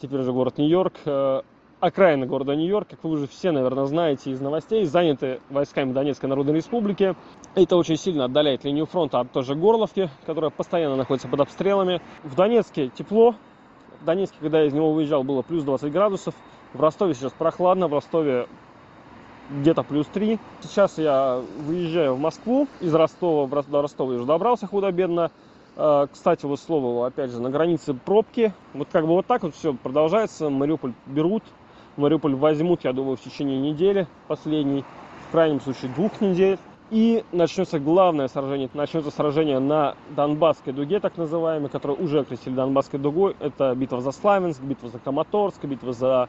теперь 0.00 0.20
уже 0.20 0.32
город 0.32 0.58
Нью-Йорк, 0.58 0.94
э, 1.04 1.42
окраина 1.80 2.26
города 2.26 2.54
Нью-Йорк, 2.54 2.88
как 2.88 3.04
вы 3.04 3.10
уже 3.10 3.26
все, 3.26 3.50
наверное, 3.50 3.84
знаете 3.84 4.30
из 4.30 4.40
новостей, 4.40 4.84
заняты 4.84 5.40
войсками 5.50 5.92
Донецкой 5.92 6.28
Народной 6.28 6.54
Республики. 6.54 7.14
Это 7.54 7.76
очень 7.76 7.96
сильно 7.96 8.24
отдаляет 8.24 8.64
линию 8.64 8.86
фронта 8.86 9.20
от 9.20 9.30
той 9.32 9.42
же 9.42 9.54
Горловки, 9.54 10.10
которая 10.26 10.50
постоянно 10.50 10.96
находится 10.96 11.28
под 11.28 11.40
обстрелами. 11.40 12.00
В 12.22 12.34
Донецке 12.34 12.88
тепло. 12.88 13.34
В 14.00 14.04
Донецке, 14.04 14.36
когда 14.40 14.60
я 14.60 14.66
из 14.66 14.72
него 14.72 14.92
выезжал, 14.92 15.24
было 15.24 15.42
плюс 15.42 15.62
20 15.64 15.92
градусов. 15.92 16.34
В 16.72 16.80
Ростове 16.80 17.14
сейчас 17.14 17.32
прохладно, 17.32 17.86
в 17.86 17.92
Ростове 17.92 18.48
где-то 19.50 19.82
плюс 19.82 20.06
3. 20.06 20.38
Сейчас 20.62 20.98
я 20.98 21.42
выезжаю 21.66 22.14
в 22.14 22.18
Москву 22.18 22.66
из 22.80 22.94
Ростова, 22.94 23.46
до 23.62 23.82
Ростова 23.82 24.14
уже 24.14 24.24
добрался 24.24 24.66
худо-бедно. 24.66 25.30
А, 25.76 26.06
кстати, 26.06 26.46
вот 26.46 26.60
слово, 26.60 27.06
опять 27.06 27.30
же, 27.30 27.40
на 27.40 27.50
границе 27.50 27.94
пробки. 27.94 28.52
Вот 28.74 28.88
как 28.92 29.06
бы 29.06 29.14
вот 29.14 29.26
так 29.26 29.42
вот 29.42 29.54
все 29.54 29.74
продолжается. 29.74 30.50
Мариуполь 30.50 30.92
берут, 31.06 31.42
Мариуполь 31.96 32.34
возьмут, 32.34 32.84
я 32.84 32.92
думаю, 32.92 33.16
в 33.16 33.20
течение 33.20 33.58
недели 33.58 34.06
последней, 34.28 34.84
в 35.28 35.32
крайнем 35.32 35.60
случае 35.60 35.92
двух 35.94 36.20
недель. 36.20 36.58
И 36.90 37.24
начнется 37.32 37.80
главное 37.80 38.28
сражение. 38.28 38.68
Начнется 38.72 39.10
сражение 39.10 39.58
на 39.58 39.96
Донбасской 40.10 40.72
дуге, 40.72 41.00
так 41.00 41.16
называемой, 41.16 41.70
которую 41.70 42.00
уже 42.00 42.20
окрестили 42.20 42.54
Донбасской 42.54 43.00
дугой. 43.00 43.34
Это 43.40 43.74
битва 43.74 44.00
за 44.00 44.12
Славянск, 44.12 44.60
битва 44.60 44.90
за 44.90 44.98
Краматорск, 44.98 45.64
битва 45.64 45.92
за 45.92 46.28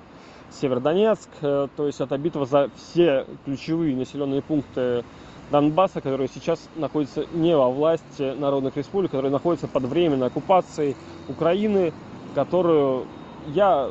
Северодонецк. 0.50 1.30
Э, 1.42 1.68
то 1.76 1.86
есть 1.86 2.00
это 2.02 2.18
битва 2.18 2.46
за 2.46 2.70
все 2.76 3.28
ключевые 3.44 3.96
населенные 3.96 4.42
пункты 4.42 5.04
Донбасса, 5.52 6.02
которые 6.02 6.28
сейчас 6.28 6.70
находятся 6.76 7.26
не 7.34 7.56
во 7.56 7.70
власти 7.70 8.34
народных 8.38 8.78
республик, 8.78 9.12
которые 9.12 9.32
находятся 9.32 9.68
под 9.68 9.84
временной 9.84 10.28
оккупацией 10.28 10.96
Украины, 11.28 11.94
которую 12.34 13.06
я 13.48 13.90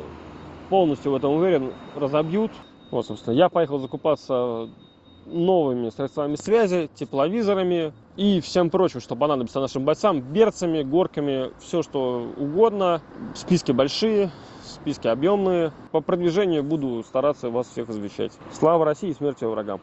полностью 0.69 1.11
в 1.11 1.15
этом 1.15 1.33
уверен, 1.33 1.71
разобьют. 1.95 2.51
Вот, 2.91 3.05
собственно, 3.05 3.33
я 3.33 3.49
поехал 3.49 3.79
закупаться 3.79 4.69
новыми 5.25 5.89
средствами 5.89 6.35
связи, 6.35 6.89
тепловизорами 6.93 7.93
и 8.15 8.41
всем 8.41 8.69
прочим, 8.69 9.01
что 9.01 9.15
понадобится 9.15 9.59
нашим 9.59 9.83
бойцам, 9.83 10.21
берцами, 10.21 10.83
горками, 10.83 11.51
все 11.59 11.81
что 11.81 12.27
угодно. 12.37 13.01
Списки 13.33 13.71
большие, 13.71 14.31
списки 14.63 15.07
объемные. 15.07 15.71
По 15.91 16.01
продвижению 16.01 16.63
буду 16.63 17.03
стараться 17.03 17.49
вас 17.49 17.67
всех 17.67 17.89
извещать. 17.89 18.33
Слава 18.51 18.85
России 18.85 19.09
и 19.09 19.13
смерти 19.13 19.45
врагам! 19.45 19.81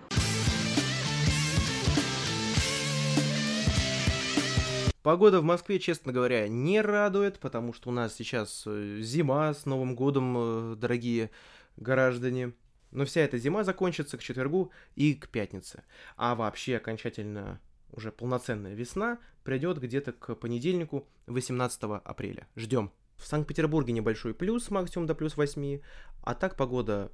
Погода 5.02 5.40
в 5.40 5.44
Москве, 5.44 5.80
честно 5.80 6.12
говоря, 6.12 6.46
не 6.46 6.80
радует, 6.80 7.40
потому 7.40 7.72
что 7.72 7.90
у 7.90 7.92
нас 7.92 8.14
сейчас 8.14 8.62
э, 8.66 9.00
зима 9.00 9.52
с 9.52 9.66
Новым 9.66 9.96
годом, 9.96 10.34
э, 10.36 10.76
дорогие 10.76 11.30
граждане. 11.76 12.52
Но 12.92 13.04
вся 13.04 13.22
эта 13.22 13.36
зима 13.36 13.64
закончится 13.64 14.16
к 14.16 14.22
четвергу 14.22 14.70
и 14.94 15.14
к 15.14 15.28
пятнице. 15.28 15.82
А 16.16 16.36
вообще 16.36 16.76
окончательно 16.76 17.60
уже 17.90 18.12
полноценная 18.12 18.74
весна 18.74 19.18
придет 19.42 19.78
где-то 19.80 20.12
к 20.12 20.36
понедельнику 20.36 21.08
18 21.26 21.82
апреля. 22.04 22.46
Ждем. 22.54 22.92
В 23.16 23.26
Санкт-Петербурге 23.26 23.92
небольшой 23.92 24.34
плюс, 24.34 24.70
максимум 24.70 25.08
до 25.08 25.16
плюс 25.16 25.36
8, 25.36 25.80
а 26.22 26.34
так 26.34 26.56
погода 26.56 27.10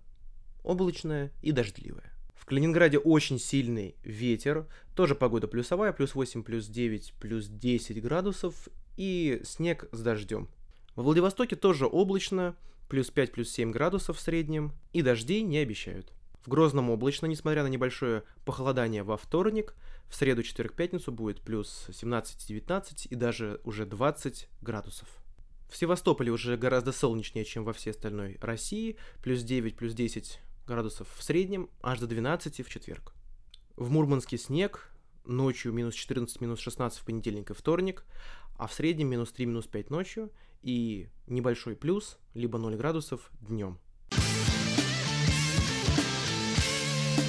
облачная 0.62 1.32
и 1.40 1.52
дождливая. 1.52 2.17
Калининграде 2.48 2.98
очень 2.98 3.38
сильный 3.38 3.94
ветер, 4.02 4.66
тоже 4.96 5.14
погода 5.14 5.46
плюсовая, 5.46 5.92
плюс 5.92 6.14
8, 6.14 6.42
плюс 6.42 6.66
9, 6.66 7.12
плюс 7.20 7.46
10 7.46 8.02
градусов 8.02 8.68
и 8.96 9.42
снег 9.44 9.86
с 9.92 10.00
дождем. 10.00 10.48
Во 10.96 11.02
Владивостоке 11.02 11.56
тоже 11.56 11.86
облачно, 11.86 12.56
плюс 12.88 13.10
5, 13.10 13.32
плюс 13.32 13.50
7 13.50 13.70
градусов 13.70 14.16
в 14.16 14.20
среднем, 14.20 14.72
и 14.94 15.02
дождей 15.02 15.42
не 15.42 15.58
обещают. 15.58 16.10
В 16.42 16.48
Грозном 16.48 16.88
облачно, 16.88 17.26
несмотря 17.26 17.62
на 17.62 17.68
небольшое 17.68 18.22
похолодание 18.46 19.02
во 19.02 19.18
вторник, 19.18 19.74
в 20.08 20.16
среду, 20.16 20.42
четверг, 20.42 20.72
пятницу 20.72 21.12
будет 21.12 21.42
плюс 21.42 21.86
17-19 21.90 23.08
и 23.10 23.14
даже 23.14 23.60
уже 23.62 23.84
20 23.84 24.48
градусов. 24.62 25.06
В 25.68 25.76
Севастополе 25.76 26.32
уже 26.32 26.56
гораздо 26.56 26.92
солнечнее, 26.92 27.44
чем 27.44 27.64
во 27.64 27.74
всей 27.74 27.90
остальной 27.90 28.38
России, 28.40 28.96
плюс 29.22 29.42
9, 29.42 29.76
плюс 29.76 29.92
10 29.92 30.40
градусов 30.68 31.08
в 31.16 31.22
среднем, 31.22 31.68
аж 31.82 31.98
до 31.98 32.06
12 32.06 32.64
в 32.64 32.70
четверг. 32.70 33.12
В 33.76 33.90
Мурманске 33.90 34.38
снег, 34.38 34.92
ночью 35.24 35.72
минус 35.72 35.94
14, 35.94 36.40
минус 36.40 36.60
16 36.60 37.00
в 37.00 37.04
понедельник 37.04 37.50
и 37.50 37.54
вторник, 37.54 38.04
а 38.56 38.66
в 38.66 38.72
среднем 38.72 39.08
минус 39.08 39.32
3, 39.32 39.46
минус 39.46 39.66
5 39.66 39.90
ночью 39.90 40.30
и 40.62 41.08
небольшой 41.26 41.76
плюс, 41.76 42.18
либо 42.34 42.58
0 42.58 42.76
градусов 42.76 43.30
днем. 43.40 43.78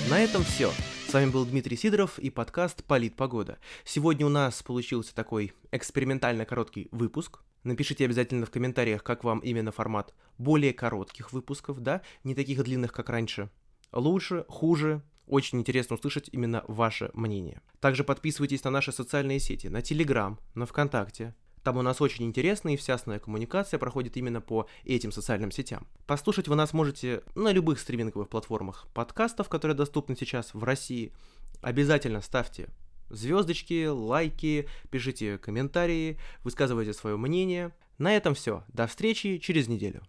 На 0.10 0.20
этом 0.20 0.44
все. 0.44 0.72
С 1.08 1.14
вами 1.14 1.30
был 1.30 1.46
Дмитрий 1.46 1.78
Сидоров 1.78 2.20
и 2.20 2.30
подкаст 2.30 2.84
«Полит 2.84 3.16
погода». 3.16 3.58
Сегодня 3.84 4.26
у 4.26 4.30
нас 4.30 4.62
получился 4.62 5.16
такой 5.16 5.54
экспериментально 5.72 6.46
короткий 6.46 6.88
выпуск. 6.92 7.40
Напишите 7.70 8.06
обязательно 8.06 8.48
в 8.48 8.50
комментариях, 8.50 9.04
как 9.04 9.24
вам 9.24 9.38
именно 9.42 9.72
формат 9.72 10.16
более 10.40 10.74
коротких 10.74 11.32
выпусков, 11.32 11.82
да, 11.82 12.02
не 12.24 12.34
таких 12.34 12.64
длинных, 12.64 12.92
как 12.92 13.10
раньше. 13.10 13.52
Лучше, 13.92 14.44
хуже, 14.50 15.04
очень 15.28 15.60
интересно 15.60 15.96
услышать 15.96 16.30
именно 16.32 16.66
ваше 16.68 17.12
мнение. 17.14 17.62
Также 17.80 18.04
подписывайтесь 18.04 18.64
на 18.64 18.72
наши 18.72 18.92
социальные 18.92 19.40
сети, 19.40 19.68
на 19.68 19.84
Телеграм, 19.84 20.40
на 20.56 20.66
ВКонтакте. 20.66 21.36
Там 21.62 21.78
у 21.78 21.84
нас 21.84 22.02
очень 22.02 22.26
интересная 22.26 22.74
и 22.74 22.78
всясная 22.78 23.20
коммуникация 23.20 23.78
проходит 23.78 24.18
именно 24.18 24.42
по 24.42 24.68
этим 24.84 25.12
социальным 25.12 25.52
сетям. 25.52 25.86
Послушать 26.08 26.48
вы 26.48 26.56
нас 26.56 26.74
можете 26.74 27.22
на 27.36 27.52
любых 27.52 27.80
стриминговых 27.80 28.30
платформах 28.30 28.88
подкастов, 28.96 29.48
которые 29.48 29.78
доступны 29.78 30.16
сейчас 30.16 30.56
в 30.56 30.64
России. 30.64 31.14
Обязательно 31.62 32.22
ставьте 32.22 32.70
звездочки, 33.10 33.88
лайки, 33.88 34.68
пишите 34.90 35.38
комментарии, 35.38 36.18
высказывайте 36.44 36.94
свое 36.94 37.18
мнение. 37.18 37.74
На 37.98 38.16
этом 38.16 38.34
все. 38.34 38.64
До 38.70 38.88
встречи 38.88 39.38
через 39.38 39.68
неделю. 39.68 40.02